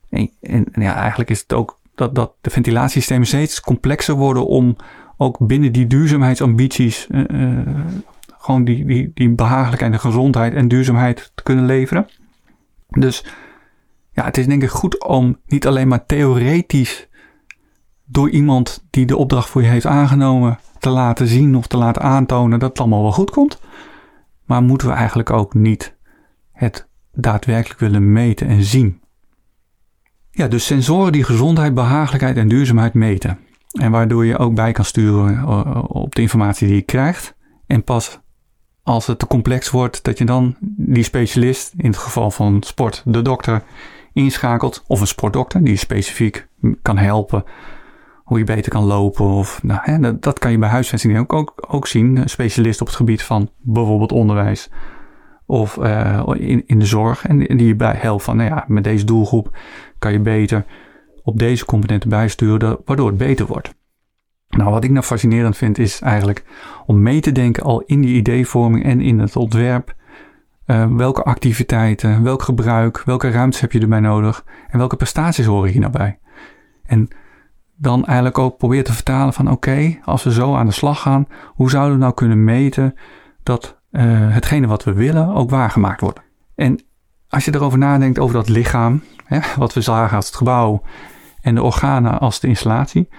En, 0.10 0.30
en, 0.42 0.66
ja, 0.74 0.96
eigenlijk 0.96 1.30
is 1.30 1.40
het 1.40 1.54
ook 1.54 1.80
dat, 1.96 2.16
dat 2.16 2.34
de 2.42 2.50
ventilatiesystemen 2.50 3.28
steeds 3.28 3.62
complexer 3.62 4.16
worden 4.16 4.48
om 4.48 4.76
ook 5.18 5.38
binnen 5.48 5.72
die 5.72 5.88
duurzaamheidsambities 5.88 7.08
uh, 7.12 7.60
gewoon 8.38 8.64
die, 8.64 8.86
die, 8.86 9.12
die 9.14 9.30
behagelijkheid 9.30 9.94
en 9.94 10.00
gezondheid 10.00 10.54
en 10.54 10.68
duurzaamheid 10.68 11.32
te 11.36 11.44
kunnen 11.44 11.66
leveren. 11.66 12.08
Dus 12.90 13.26
ja, 14.12 14.26
het 14.26 14.38
is 14.38 14.48
denk 14.48 14.64
ik 14.64 14.70
goed 14.70 15.04
om 15.06 15.38
niet 15.48 15.68
alleen 15.68 15.88
maar 15.88 16.06
theoretisch 16.06 17.08
door 18.06 18.30
iemand 18.30 18.86
die 18.90 19.06
de 19.06 19.18
opdracht 19.18 19.50
voor 19.50 19.62
je 19.62 19.68
heeft 19.68 19.86
aangenomen 19.86 20.60
te 20.80 20.90
laten 20.90 21.28
zien 21.28 21.56
of 21.56 21.68
te 21.68 21.78
laten 21.78 22.02
aantonen 22.02 22.60
dat 22.60 22.70
het 22.70 22.80
allemaal 22.80 23.02
wel 23.02 23.12
goed 23.12 23.32
komt. 23.32 23.60
Maar 24.46 24.64
moeten 24.64 24.88
we 24.88 24.94
eigenlijk 24.94 25.30
ook 25.30 25.54
niet 25.54 25.96
het 26.52 26.88
daadwerkelijk 27.14 27.80
willen 27.80 28.12
meten 28.12 28.48
en 28.48 28.64
zien? 28.64 29.02
Ja, 30.32 30.48
dus 30.48 30.66
sensoren 30.66 31.12
die 31.12 31.24
gezondheid, 31.24 31.74
behagelijkheid 31.74 32.38
en 32.38 32.48
duurzaamheid 32.48 32.94
meten. 32.94 33.40
En 33.80 33.92
waardoor 33.92 34.26
je 34.26 34.38
ook 34.38 34.56
bij 34.56 34.72
kan 34.72 34.86
sturen 34.86 35.38
eh, 35.38 35.84
op 35.88 36.16
de 36.16 36.22
informatie 36.22 36.68
die 36.68 36.76
je 36.76 36.82
krijgt. 36.82 37.36
En 37.68 37.84
pas 37.84 38.20
als 38.84 39.08
het 39.08 39.20
te 39.20 39.28
complex 39.28 39.70
wordt, 39.70 40.04
dat 40.04 40.18
je 40.18 40.26
dan 40.26 40.56
die 40.78 41.04
specialist, 41.04 41.74
in 41.78 41.88
het 41.88 41.98
geval 41.98 42.32
van 42.32 42.64
sport, 42.64 43.02
de 43.06 43.22
dokter, 43.22 43.64
inschakelt. 44.14 44.84
Of 44.88 45.00
een 45.00 45.08
sportdokter 45.08 45.64
die 45.64 45.78
specifiek 45.78 46.48
kan 46.82 46.98
helpen 46.98 47.44
hoe 48.26 48.38
je 48.38 48.44
beter 48.44 48.72
kan 48.72 48.84
lopen. 48.84 49.26
Of, 49.26 49.64
nou, 49.64 49.80
hè, 49.84 50.20
dat, 50.20 50.40
kan 50.40 50.52
je 50.52 50.58
bij 50.58 50.70
huisvesting 50.70 51.20
ook, 51.20 51.34
ook, 51.34 51.54
ook 51.68 51.88
zien. 51.88 52.18
Een 52.18 52.30
specialist 52.30 52.82
op 52.82 52.88
het 52.88 52.96
gebied 52.96 53.24
van 53.24 53.50
bijvoorbeeld 53.62 54.12
onderwijs 54.12 54.70
of 55.46 55.78
uh, 55.78 56.24
in, 56.34 56.64
in 56.66 56.80
de 56.80 56.86
zorg. 56.86 57.28
En 57.28 57.40
die 57.40 57.68
je 57.68 57.76
bij 57.76 57.96
helpt 57.98 58.24
van, 58.24 58.38
nou 58.38 58.50
ja, 58.50 58.66
met 58.68 58.84
deze 58.84 59.06
doelgroep 59.06 59.58
kan 60.00 60.12
je 60.12 60.20
beter 60.20 60.66
op 61.24 61.40
deze 61.40 61.66
componenten 61.66 62.10
bijsturen, 62.10 62.78
waardoor 62.86 63.08
het 63.08 63.18
beter 63.18 63.46
wordt. 63.46 63.74
Nou, 64.50 64.70
wat 64.70 64.84
ik 64.84 64.90
nou 64.90 65.06
fascinerend 65.06 65.58
vind, 65.58 65.78
is 65.78 66.02
eigenlijk 66.02 66.44
om 66.86 67.02
mee 67.02 67.20
te 67.20 67.32
denken 67.32 67.64
al 67.64 67.82
in 67.82 68.02
die 68.02 68.16
ideevorming 68.16 68.84
en 68.84 69.02
in 69.02 69.20
het 69.20 69.36
ontwerp. 69.36 69.96
Uh, 70.68 70.96
welke 70.96 71.24
activiteiten, 71.24 72.24
welk 72.24 72.42
gebruik, 72.42 73.04
welke 73.04 73.30
ruimtes 73.30 73.62
heb 73.62 73.72
je 73.72 73.80
erbij 73.80 74.00
nodig 74.00 74.46
en 74.68 74.78
welke 74.78 74.96
prestaties 74.96 75.46
horen 75.46 75.72
hier 75.72 75.80
nou 75.80 75.92
bij? 75.92 76.20
En 76.86 77.08
dan 77.76 78.06
eigenlijk 78.06 78.38
ook 78.38 78.58
probeer 78.58 78.84
te 78.84 78.94
vertalen 78.94 79.34
van 79.34 79.52
oké, 79.52 79.98
als 80.04 80.24
we 80.24 80.32
zo 80.32 80.56
aan 80.56 80.66
de 80.66 80.72
slag 80.72 81.02
gaan, 81.02 81.28
hoe 81.48 81.70
zouden 81.70 81.94
we 81.94 82.00
nou 82.02 82.14
kunnen 82.14 82.44
meten 82.44 82.96
dat 83.44 83.82
uh, 83.92 84.02
hetgene 84.34 84.68
wat 84.68 84.84
we 84.84 84.94
willen 84.94 85.28
ook 85.28 85.50
waargemaakt 85.50 86.02
wordt? 86.02 86.22
En 86.56 86.84
als 87.30 87.46
je 87.46 87.54
erover 87.54 87.78
nadenkt 87.78 88.20
over 88.20 88.36
dat 88.36 88.50
lichaam, 88.50 89.04
hè, 89.26 89.40
wat 89.58 89.74
we 89.74 89.82
zagen 89.82 90.16
als 90.16 90.26
het 90.26 90.36
gebouw 90.36 90.82
en 91.42 91.56
de 91.56 91.64
organen 91.64 92.20
als 92.20 92.40
de 92.40 92.48
installatie, 92.48 93.10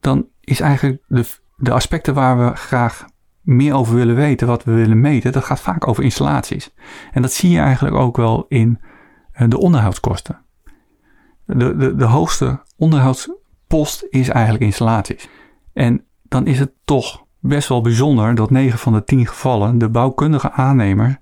dan 0.00 0.26
is 0.40 0.60
eigenlijk 0.60 1.02
de, 1.06 1.24
de 1.56 1.72
aspecten 1.72 2.14
waar 2.14 2.38
we 2.38 2.56
graag 2.56 3.04
meer 3.40 3.74
over 3.74 3.94
willen 3.94 4.14
weten, 4.14 4.46
wat 4.46 4.64
we 4.64 4.72
willen 4.72 5.00
meten, 5.00 5.32
dat 5.32 5.44
gaat 5.44 5.60
vaak 5.60 5.88
over 5.88 6.04
installaties. 6.04 6.74
En 7.12 7.22
dat 7.22 7.32
zie 7.32 7.50
je 7.50 7.58
eigenlijk 7.58 7.96
ook 7.96 8.16
wel 8.16 8.44
in 8.48 8.80
uh, 9.40 9.48
de 9.48 9.58
onderhoudskosten. 9.58 10.44
De, 11.44 11.76
de, 11.76 11.94
de 11.94 12.04
hoogste 12.04 12.62
onderhoudspost 13.72 14.06
is 14.10 14.28
eigenlijk 14.28 14.64
installaties. 14.64 15.28
En 15.72 16.04
dan 16.22 16.46
is 16.46 16.58
het 16.58 16.72
toch 16.84 17.24
best 17.40 17.68
wel 17.68 17.80
bijzonder 17.80 18.34
dat 18.34 18.50
9 18.50 18.78
van 18.78 18.92
de 18.92 19.04
10 19.04 19.26
gevallen 19.26 19.78
de 19.78 19.88
bouwkundige 19.88 20.50
aannemer 20.50 21.18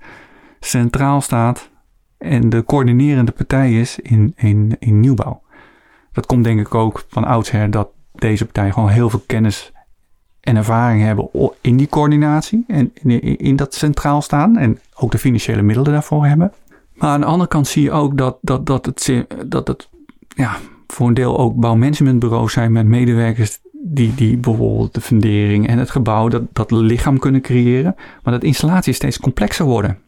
centraal 0.61 1.21
staat 1.21 1.71
en 2.19 2.49
de 2.49 2.64
coördinerende 2.64 3.33
partij 3.33 3.80
is 3.80 3.99
in, 3.99 4.33
in, 4.37 4.76
in 4.78 5.00
nieuwbouw. 5.00 5.42
Dat 6.12 6.26
komt 6.26 6.45
denk 6.45 6.61
ik 6.61 6.75
ook 6.75 7.04
van 7.09 7.25
oudsher 7.25 7.71
dat 7.71 7.88
deze 8.14 8.45
partijen 8.45 8.73
gewoon 8.73 8.88
heel 8.88 9.11
veel 9.11 9.23
kennis 9.26 9.73
en 10.40 10.57
ervaring 10.57 11.02
hebben 11.02 11.30
in 11.61 11.76
die 11.76 11.88
coördinatie 11.88 12.64
en 12.66 12.92
in 13.38 13.57
dat 13.57 13.75
centraal 13.75 14.23
staan 14.23 14.57
en 14.57 14.78
ook 14.95 15.11
de 15.11 15.19
financiële 15.19 15.62
middelen 15.62 15.92
daarvoor 15.92 16.26
hebben. 16.26 16.52
Maar 16.95 17.11
aan 17.11 17.21
de 17.21 17.26
andere 17.26 17.49
kant 17.49 17.66
zie 17.66 17.83
je 17.83 17.92
ook 17.92 18.19
dat, 18.19 18.38
dat, 18.40 18.66
dat, 18.66 18.87
het, 18.87 19.26
dat 19.47 19.69
het 19.69 19.88
ja, 20.28 20.57
voor 20.90 21.09
een 21.09 21.14
deel 21.14 21.38
ook 21.38 21.54
bouwmanagementbureaus 21.54 22.52
zijn 22.52 22.73
met 22.73 22.87
medewerkers 22.87 23.59
die, 23.82 24.14
die 24.14 24.37
bijvoorbeeld 24.37 24.94
de 24.94 25.00
fundering 25.00 25.68
en 25.68 25.78
het 25.78 25.90
gebouw, 25.90 26.28
dat, 26.28 26.42
dat 26.52 26.70
lichaam 26.70 27.18
kunnen 27.18 27.40
creëren. 27.40 27.95
Maar 28.23 28.32
dat 28.32 28.45
installaties 28.45 28.97
steeds 28.97 29.19
complexer 29.19 29.64
worden. 29.64 29.99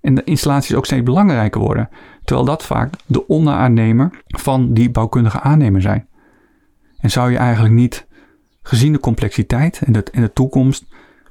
En 0.00 0.14
de 0.14 0.24
installaties 0.24 0.74
ook 0.74 0.86
steeds 0.86 1.02
belangrijker 1.02 1.60
worden. 1.60 1.88
Terwijl 2.24 2.46
dat 2.46 2.64
vaak 2.64 2.94
de 3.06 3.26
onderaannemer 3.26 4.10
van 4.26 4.74
die 4.74 4.90
bouwkundige 4.90 5.40
aannemer 5.40 5.82
zijn. 5.82 6.06
En 6.98 7.10
zou 7.10 7.30
je 7.30 7.36
eigenlijk 7.36 7.74
niet, 7.74 8.06
gezien 8.62 8.92
de 8.92 8.98
complexiteit 8.98 9.82
en 9.84 9.92
de, 9.92 10.04
en 10.12 10.20
de 10.20 10.32
toekomst, 10.32 10.84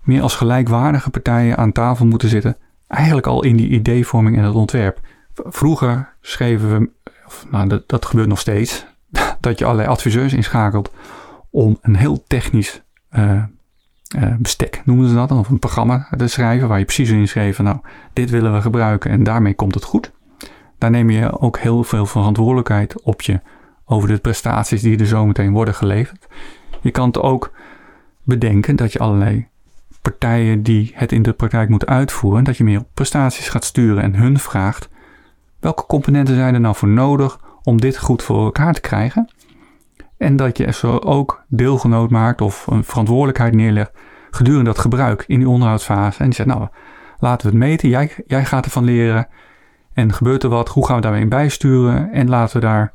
meer 0.03 0.21
als 0.21 0.35
gelijkwaardige 0.35 1.09
partijen 1.09 1.57
aan 1.57 1.71
tafel 1.71 2.05
moeten 2.05 2.29
zitten? 2.29 2.57
Eigenlijk 2.87 3.27
al 3.27 3.43
in 3.43 3.55
die 3.55 3.69
ideevorming 3.69 4.37
en 4.37 4.43
het 4.43 4.55
ontwerp. 4.55 4.99
Vroeger 5.33 6.13
schreven 6.21 6.79
we, 6.79 6.89
of, 7.25 7.45
nou 7.51 7.67
dat, 7.67 7.89
dat 7.89 8.05
gebeurt 8.05 8.27
nog 8.27 8.39
steeds, 8.39 8.85
dat 9.43 9.59
je 9.59 9.65
allerlei 9.65 9.89
adviseurs 9.89 10.33
inschakelt 10.33 10.91
om 11.49 11.77
een 11.81 11.95
heel 11.95 12.23
technisch 12.27 12.81
uh, 13.15 13.43
uh, 14.17 14.35
bestek, 14.39 14.81
noemen 14.85 15.07
ze 15.09 15.15
dat, 15.15 15.31
of 15.31 15.49
een 15.49 15.59
programma 15.59 16.07
te 16.17 16.27
schrijven 16.27 16.67
waar 16.67 16.79
je 16.79 16.85
precies 16.85 17.09
in 17.09 17.27
schreef 17.27 17.59
nou, 17.59 17.77
dit 18.13 18.29
willen 18.29 18.53
we 18.53 18.61
gebruiken 18.61 19.11
en 19.11 19.23
daarmee 19.23 19.53
komt 19.53 19.73
het 19.73 19.83
goed. 19.83 20.11
Daar 20.77 20.89
neem 20.89 21.09
je 21.09 21.39
ook 21.39 21.59
heel 21.59 21.83
veel 21.83 22.05
verantwoordelijkheid 22.05 23.01
op 23.01 23.21
je 23.21 23.39
over 23.85 24.07
de 24.07 24.17
prestaties 24.17 24.81
die 24.81 24.99
er 24.99 25.07
zometeen 25.07 25.51
worden 25.51 25.75
geleverd. 25.75 26.27
Je 26.81 26.91
kan 26.91 27.07
het 27.07 27.19
ook 27.19 27.51
bedenken 28.23 28.75
dat 28.75 28.93
je 28.93 28.99
allerlei 28.99 29.47
partijen 30.01 30.63
die 30.63 30.91
het 30.95 31.11
in 31.11 31.21
de 31.21 31.33
praktijk 31.33 31.69
moeten 31.69 31.87
uitvoeren, 31.87 32.43
dat 32.43 32.57
je 32.57 32.63
meer 32.63 32.83
prestaties 32.93 33.49
gaat 33.49 33.63
sturen 33.63 34.03
en 34.03 34.15
hun 34.15 34.39
vraagt 34.39 34.89
welke 35.59 35.85
componenten 35.85 36.35
zijn 36.35 36.53
er 36.53 36.59
nou 36.59 36.75
voor 36.75 36.87
nodig 36.87 37.39
om 37.63 37.81
dit 37.81 37.97
goed 37.97 38.23
voor 38.23 38.43
elkaar 38.43 38.73
te 38.73 38.81
krijgen. 38.81 39.29
En 40.17 40.35
dat 40.35 40.57
je 40.57 40.71
zo 40.71 40.97
ook 40.97 41.43
deelgenoot 41.47 42.09
maakt 42.09 42.41
of 42.41 42.67
een 42.67 42.83
verantwoordelijkheid 42.83 43.53
neerlegt 43.53 43.91
gedurende 44.31 44.65
dat 44.65 44.79
gebruik 44.79 45.23
in 45.27 45.39
die 45.39 45.49
onderhoudsfase. 45.49 46.19
En 46.19 46.25
die 46.25 46.33
zegt, 46.33 46.49
nou, 46.49 46.67
laten 47.19 47.45
we 47.45 47.57
het 47.57 47.63
meten. 47.63 47.89
Jij, 47.89 48.11
jij 48.27 48.45
gaat 48.45 48.65
ervan 48.65 48.83
leren. 48.83 49.27
En 49.93 50.13
gebeurt 50.13 50.43
er 50.43 50.49
wat? 50.49 50.69
Hoe 50.69 50.85
gaan 50.85 50.95
we 50.95 51.01
daarmee 51.01 51.27
bijsturen? 51.27 52.11
En 52.11 52.29
laten 52.29 52.55
we 52.55 52.65
daar 52.65 52.93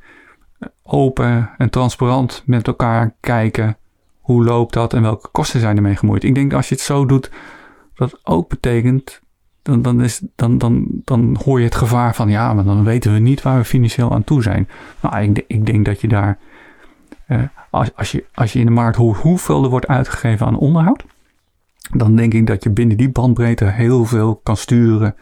open 0.83 1.51
en 1.59 1.71
transparant 1.71 2.43
met 2.47 2.67
elkaar 2.67 3.15
kijken. 3.21 3.77
Hoe 4.21 4.45
loopt 4.45 4.73
dat 4.73 4.93
en 4.93 5.03
welke 5.03 5.29
kosten 5.29 5.61
zijn 5.61 5.77
ermee 5.77 5.97
gemoeid? 5.97 6.25
Ik 6.25 6.35
denk 6.35 6.53
als 6.53 6.69
je 6.69 6.75
het 6.75 6.85
zo 6.85 7.07
doet, 7.07 7.31
dat 7.95 8.21
ook 8.23 8.49
betekent. 8.49 9.23
Dan, 9.69 9.83
dan, 9.83 10.03
is, 10.03 10.23
dan, 10.35 10.59
dan, 10.59 10.87
dan 11.05 11.37
hoor 11.45 11.59
je 11.59 11.65
het 11.65 11.75
gevaar 11.75 12.15
van 12.15 12.29
ja, 12.29 12.55
maar 12.55 12.65
dan 12.65 12.85
weten 12.85 13.13
we 13.13 13.19
niet 13.19 13.43
waar 13.43 13.59
we 13.59 13.65
financieel 13.65 14.13
aan 14.13 14.25
toe 14.25 14.43
zijn. 14.43 14.69
Nou, 15.01 15.23
ik, 15.23 15.45
ik 15.47 15.67
denk 15.67 15.85
dat 15.85 16.01
je 16.01 16.09
daar. 16.09 16.39
Uh, 17.29 17.43
als, 17.71 17.91
als, 17.97 18.13
je, 18.13 18.25
als 18.35 18.53
je 18.53 18.59
in 18.59 18.67
de 18.67 18.73
markt 18.73 18.97
hoort 18.97 19.19
hoeveel 19.19 19.65
er 19.65 19.71
wordt 19.71 19.87
uitgegeven 19.87 20.47
aan 20.47 20.59
onderhoud, 20.59 21.05
dan 21.93 22.17
denk 22.17 22.35
ik 22.35 22.47
dat 22.47 22.63
je 22.63 22.71
binnen 22.71 22.97
die 22.97 23.11
bandbreedte 23.11 23.65
heel 23.65 24.05
veel 24.05 24.41
kan 24.43 24.57
sturen. 24.57 25.15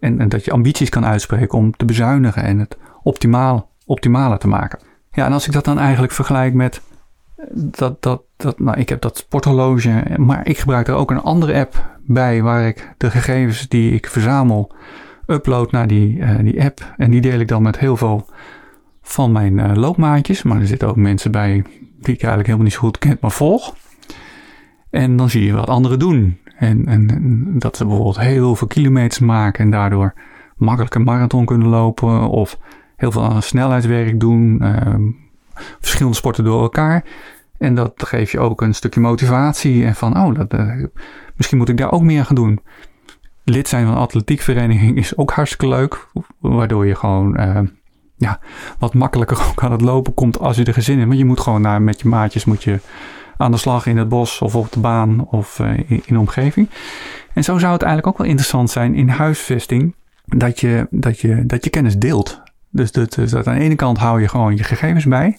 En, 0.00 0.20
en 0.20 0.28
dat 0.28 0.44
je 0.44 0.50
ambities 0.50 0.88
kan 0.88 1.04
uitspreken 1.04 1.58
om 1.58 1.76
te 1.76 1.84
bezuinigen 1.84 2.42
en 2.42 2.58
het 2.58 2.76
optimaal 3.02 3.70
optimaler 3.86 4.38
te 4.38 4.48
maken. 4.48 4.78
Ja, 5.12 5.26
en 5.26 5.32
als 5.32 5.46
ik 5.46 5.52
dat 5.52 5.64
dan 5.64 5.78
eigenlijk 5.78 6.12
vergelijk 6.12 6.54
met 6.54 6.80
eh, 7.36 7.44
dat, 7.52 8.02
dat, 8.02 8.22
dat 8.36 8.58
nou, 8.58 8.78
ik 8.78 8.88
heb 8.88 9.00
dat 9.00 9.16
sporthorloge, 9.16 10.04
maar 10.16 10.46
ik 10.46 10.58
gebruik 10.58 10.88
er 10.88 10.94
ook 10.94 11.10
een 11.10 11.22
andere 11.22 11.54
app 11.54 11.93
bij 12.06 12.42
waar 12.42 12.66
ik 12.66 12.94
de 12.96 13.10
gegevens 13.10 13.68
die 13.68 13.92
ik 13.92 14.06
verzamel 14.06 14.72
upload 15.26 15.70
naar 15.70 15.86
die, 15.86 16.16
uh, 16.16 16.38
die 16.38 16.62
app. 16.64 16.94
En 16.96 17.10
die 17.10 17.20
deel 17.20 17.40
ik 17.40 17.48
dan 17.48 17.62
met 17.62 17.78
heel 17.78 17.96
veel 17.96 18.26
van 19.02 19.32
mijn 19.32 19.58
uh, 19.58 19.72
loopmaatjes. 19.74 20.42
Maar 20.42 20.60
er 20.60 20.66
zitten 20.66 20.88
ook 20.88 20.96
mensen 20.96 21.30
bij 21.30 21.52
die 21.76 22.14
ik 22.14 22.22
eigenlijk 22.22 22.46
helemaal 22.46 22.64
niet 22.64 22.72
zo 22.72 22.80
goed 22.80 22.98
ken, 22.98 23.18
maar 23.20 23.30
volg. 23.30 23.74
En 24.90 25.16
dan 25.16 25.30
zie 25.30 25.44
je 25.44 25.52
wat 25.52 25.68
anderen 25.68 25.98
doen. 25.98 26.38
En, 26.58 26.86
en, 26.86 27.44
dat 27.58 27.76
ze 27.76 27.84
bijvoorbeeld 27.84 28.18
heel 28.18 28.54
veel 28.54 28.66
kilometers 28.66 29.18
maken 29.18 29.64
en 29.64 29.70
daardoor 29.70 30.14
makkelijk 30.56 30.94
een 30.94 31.04
marathon 31.04 31.44
kunnen 31.44 31.68
lopen. 31.68 32.28
Of 32.28 32.58
heel 32.96 33.12
veel 33.12 33.40
snelheidswerk 33.40 34.20
doen, 34.20 34.60
ehm, 34.60 35.02
verschillende 35.80 36.16
sporten 36.16 36.44
door 36.44 36.62
elkaar. 36.62 37.04
En 37.58 37.74
dat 37.74 37.92
geeft 37.96 38.30
je 38.30 38.38
ook 38.38 38.60
een 38.60 38.74
stukje 38.74 39.00
motivatie 39.00 39.84
en 39.84 39.94
van, 39.94 40.16
oh, 40.16 40.34
dat, 40.34 40.54
uh, 40.54 40.84
misschien 41.36 41.58
moet 41.58 41.68
ik 41.68 41.76
daar 41.76 41.92
ook 41.92 42.02
meer 42.02 42.24
gaan 42.24 42.34
doen. 42.34 42.60
Lid 43.44 43.68
zijn 43.68 43.86
van 43.86 43.94
een 43.94 44.00
atletiekvereniging 44.00 44.96
is 44.96 45.16
ook 45.16 45.30
hartstikke 45.30 45.68
leuk, 45.68 46.08
waardoor 46.38 46.86
je 46.86 46.94
gewoon 46.94 47.40
uh, 47.40 47.60
ja, 48.16 48.40
wat 48.78 48.94
makkelijker 48.94 49.44
ook 49.48 49.62
aan 49.62 49.72
het 49.72 49.80
lopen 49.80 50.14
komt 50.14 50.38
als 50.38 50.56
je 50.56 50.64
er 50.64 50.72
gezin 50.72 50.96
hebt. 50.96 51.08
Want 51.08 51.20
je 51.20 51.26
moet 51.26 51.40
gewoon 51.40 51.60
naar, 51.60 51.82
met 51.82 52.00
je 52.00 52.08
maatjes 52.08 52.44
moet 52.44 52.64
je 52.64 52.80
aan 53.36 53.50
de 53.50 53.56
slag 53.56 53.86
in 53.86 53.96
het 53.96 54.08
bos 54.08 54.40
of 54.40 54.54
op 54.56 54.72
de 54.72 54.80
baan 54.80 55.26
of 55.26 55.58
in, 55.58 55.86
in 55.88 56.14
de 56.14 56.18
omgeving. 56.18 56.68
En 57.32 57.44
zo 57.44 57.58
zou 57.58 57.72
het 57.72 57.82
eigenlijk 57.82 58.12
ook 58.12 58.18
wel 58.18 58.30
interessant 58.30 58.70
zijn 58.70 58.94
in 58.94 59.08
huisvesting 59.08 59.94
dat 60.24 60.60
je, 60.60 60.86
dat 60.90 61.20
je, 61.20 61.46
dat 61.46 61.64
je 61.64 61.70
kennis 61.70 61.98
deelt. 61.98 62.42
Dus 62.70 62.92
dat, 62.92 63.12
dus 63.12 63.30
dat 63.30 63.46
aan 63.46 63.54
de 63.54 63.60
ene 63.60 63.76
kant 63.76 63.98
hou 63.98 64.20
je 64.20 64.28
gewoon 64.28 64.56
je 64.56 64.64
gegevens 64.64 65.04
bij. 65.04 65.38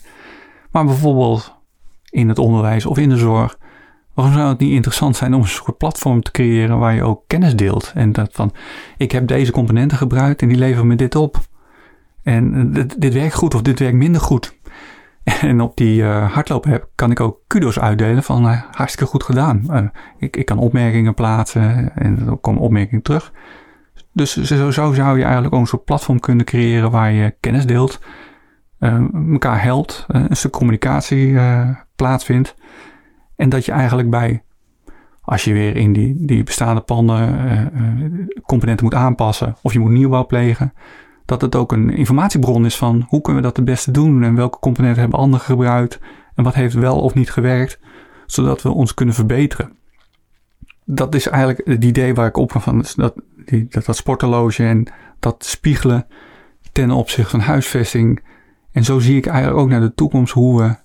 Maar 0.71 0.85
bijvoorbeeld 0.85 1.54
in 2.15 2.29
het 2.29 2.39
onderwijs 2.39 2.85
of 2.85 2.97
in 2.97 3.09
de 3.09 3.17
zorg. 3.17 3.57
Waarom 4.13 4.33
zou 4.33 4.49
het 4.49 4.59
niet 4.59 4.71
interessant 4.71 5.15
zijn 5.15 5.33
om 5.33 5.41
een 5.41 5.47
soort 5.47 5.77
platform 5.77 6.21
te 6.21 6.31
creëren 6.31 6.79
waar 6.79 6.93
je 6.93 7.03
ook 7.03 7.23
kennis 7.27 7.55
deelt? 7.55 7.91
En 7.95 8.11
dat 8.11 8.29
van, 8.31 8.51
ik 8.97 9.11
heb 9.11 9.27
deze 9.27 9.51
componenten 9.51 9.97
gebruikt 9.97 10.41
en 10.41 10.47
die 10.47 10.57
leveren 10.57 10.87
me 10.87 10.95
dit 10.95 11.15
op. 11.15 11.39
En 12.23 12.71
dit, 12.71 13.01
dit 13.01 13.13
werkt 13.13 13.33
goed 13.33 13.55
of 13.55 13.61
dit 13.61 13.79
werkt 13.79 13.95
minder 13.95 14.21
goed. 14.21 14.57
En 15.41 15.61
op 15.61 15.77
die 15.77 16.01
uh, 16.01 16.31
hardloop 16.33 16.65
app 16.65 16.89
kan 16.95 17.11
ik 17.11 17.19
ook 17.19 17.39
kudos 17.47 17.79
uitdelen 17.79 18.23
van 18.23 18.45
uh, 18.45 18.61
hartstikke 18.71 19.11
goed 19.11 19.23
gedaan. 19.23 19.91
Ik, 20.17 20.37
ik 20.37 20.45
kan 20.45 20.57
opmerkingen 20.57 21.13
plaatsen 21.13 21.95
en 21.95 22.27
er 22.27 22.37
komen 22.37 22.61
opmerkingen 22.61 23.03
terug. 23.03 23.31
Dus 24.11 24.35
zo, 24.41 24.71
zo 24.71 24.91
zou 24.93 25.17
je 25.17 25.23
eigenlijk 25.23 25.53
ook 25.53 25.61
een 25.61 25.67
soort 25.67 25.85
platform 25.85 26.19
kunnen 26.19 26.45
creëren 26.45 26.91
waar 26.91 27.11
je 27.11 27.35
kennis 27.39 27.65
deelt. 27.65 27.99
Elkaar 28.79 29.63
helpt, 29.63 30.05
een 30.07 30.35
stuk 30.35 30.51
communicatie 30.51 31.37
plaatsvindt. 31.95 32.55
En 33.35 33.49
dat 33.49 33.65
je 33.65 33.71
eigenlijk 33.71 34.09
bij, 34.09 34.43
als 35.21 35.43
je 35.43 35.53
weer 35.53 35.75
in 35.75 35.93
die, 35.93 36.25
die 36.25 36.43
bestaande 36.43 36.81
panden 36.81 38.29
componenten 38.45 38.85
moet 38.85 38.95
aanpassen 38.95 39.55
of 39.61 39.73
je 39.73 39.79
moet 39.79 39.91
nieuwbouw 39.91 40.25
plegen, 40.25 40.73
dat 41.25 41.41
het 41.41 41.55
ook 41.55 41.71
een 41.71 41.89
informatiebron 41.89 42.65
is 42.65 42.77
van 42.77 43.05
hoe 43.07 43.21
kunnen 43.21 43.41
we 43.41 43.47
dat 43.47 43.57
het 43.57 43.65
beste 43.65 43.91
doen 43.91 44.23
en 44.23 44.35
welke 44.35 44.59
componenten 44.59 45.01
hebben 45.01 45.19
anderen 45.19 45.45
gebruikt 45.45 45.99
en 46.35 46.43
wat 46.43 46.53
heeft 46.53 46.73
wel 46.73 47.01
of 47.01 47.13
niet 47.13 47.31
gewerkt, 47.31 47.79
zodat 48.25 48.61
we 48.61 48.69
ons 48.69 48.93
kunnen 48.93 49.15
verbeteren. 49.15 49.77
Dat 50.85 51.15
is 51.15 51.27
eigenlijk 51.27 51.67
het 51.67 51.83
idee 51.83 52.13
waar 52.13 52.27
ik 52.27 52.37
op 52.37 52.51
van, 52.51 52.85
dat, 52.95 53.15
die, 53.45 53.67
dat, 53.69 53.85
dat 53.85 54.57
en 54.57 54.87
dat 55.19 55.45
spiegelen 55.45 56.07
ten 56.71 56.91
opzichte 56.91 57.29
van 57.29 57.39
huisvesting. 57.39 58.23
En 58.75 58.83
zo 58.83 58.99
zie 58.99 59.17
ik 59.17 59.25
eigenlijk 59.25 59.57
ook 59.57 59.69
naar 59.69 59.81
de 59.81 59.93
toekomst 59.93 60.33
hoe 60.33 60.61
we 60.61 60.75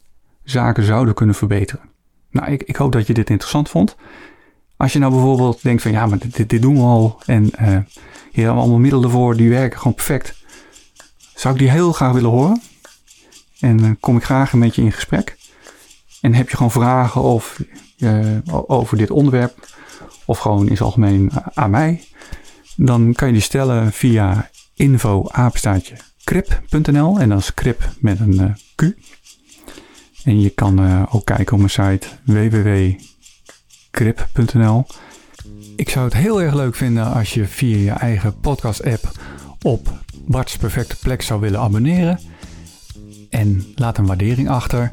zaken 0.45 0.85
zouden 0.85 1.15
kunnen 1.15 1.35
verbeteren. 1.35 1.91
Nou, 2.31 2.53
ik, 2.53 2.63
ik 2.63 2.77
hoop 2.77 2.93
dat 2.93 3.07
je 3.07 3.15
dit 3.15 3.31
interessant 3.31 3.69
vond. 3.69 3.97
Als 4.77 4.93
je 4.93 4.99
nou 4.99 5.13
bijvoorbeeld 5.13 5.63
denkt 5.63 5.83
van 5.83 5.91
ja, 5.91 6.07
maar 6.07 6.19
dit, 6.47 6.63
doen 6.63 6.75
we 6.75 6.81
al 6.81 7.21
en 7.27 7.45
uh, 7.45 7.51
hier 7.51 7.85
hebben 8.33 8.55
we 8.55 8.61
allemaal 8.61 8.79
middelen 8.79 9.11
voor, 9.11 9.37
die 9.37 9.51
werken 9.51 9.79
gewoon 9.79 9.95
perfect. 9.95 10.35
Zou 11.35 11.55
ik 11.55 11.61
die 11.61 11.71
heel 11.71 11.93
graag 11.93 12.13
willen 12.13 12.31
horen. 12.31 12.63
En 13.61 13.77
dan 13.77 14.01
kom 14.01 14.17
ik 14.17 14.25
graag 14.25 14.53
met 14.53 14.75
je 14.75 14.83
in 14.83 14.93
gesprek. 14.93 15.37
En 16.21 16.35
heb 16.35 16.49
je 16.49 16.57
gewoon 16.57 16.73
vragen 16.73 17.23
of, 17.23 17.63
uh, 17.99 18.39
over 18.47 18.97
dit 18.97 19.11
onderwerp, 19.11 19.67
of 20.25 20.39
gewoon 20.39 20.65
in 20.65 20.73
het 20.73 20.81
algemeen 20.81 21.31
aan 21.55 21.71
mij, 21.71 22.05
dan 22.77 23.13
kan 23.13 23.27
je 23.29 23.35
die 23.35 23.43
stellen 23.43 23.93
via 23.93 24.51
info 24.75 25.27
krip.nl 26.25 27.21
en 27.21 27.29
dan 27.29 27.39
is 27.39 27.55
krip 27.55 27.89
met 28.01 28.21
een 28.21 28.35
uh, 28.35 28.45
Q. 28.75 28.83
En 30.25 30.41
je 30.41 30.51
kan 30.51 30.85
uh, 30.85 31.03
ook 31.11 31.25
kijken 31.25 31.53
op 31.53 31.59
mijn 31.59 31.71
site 31.71 32.07
www.krip.nl. 33.91 34.87
Ik 35.77 35.89
zou 35.89 36.05
het 36.05 36.15
heel 36.15 36.43
erg 36.43 36.55
leuk 36.55 36.75
vinden 36.75 37.13
als 37.13 37.35
je 37.35 37.47
via 37.47 37.77
je 37.77 37.91
eigen 37.91 38.41
podcast 38.41 38.85
app 38.85 39.11
op 39.63 39.93
Bart's 40.27 40.57
Perfecte 40.57 40.97
Plek 40.97 41.23
zou 41.23 41.41
willen 41.41 41.61
abonneren. 41.61 42.21
En 43.31 43.65
laat 43.75 43.99
een 43.99 44.07
waardering 44.07 44.49
achter. 44.49 44.93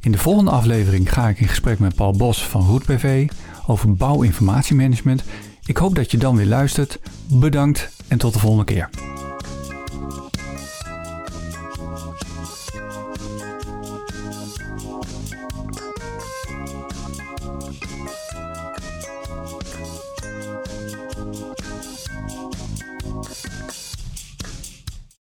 In 0.00 0.12
de 0.12 0.18
volgende 0.18 0.50
aflevering 0.50 1.12
ga 1.12 1.28
ik 1.28 1.40
in 1.40 1.48
gesprek 1.48 1.78
met 1.78 1.94
Paul 1.94 2.12
Bos 2.12 2.46
van 2.46 2.66
Roet 2.66 2.86
BV 2.86 3.28
over 3.66 3.94
bouwinformatiemanagement. 3.94 5.22
Ik 5.64 5.76
hoop 5.76 5.94
dat 5.94 6.10
je 6.10 6.18
dan 6.18 6.36
weer 6.36 6.46
luistert. 6.46 6.98
Bedankt 7.26 7.90
en 8.08 8.18
tot 8.18 8.32
de 8.32 8.38
volgende 8.38 8.64
keer. 8.64 8.88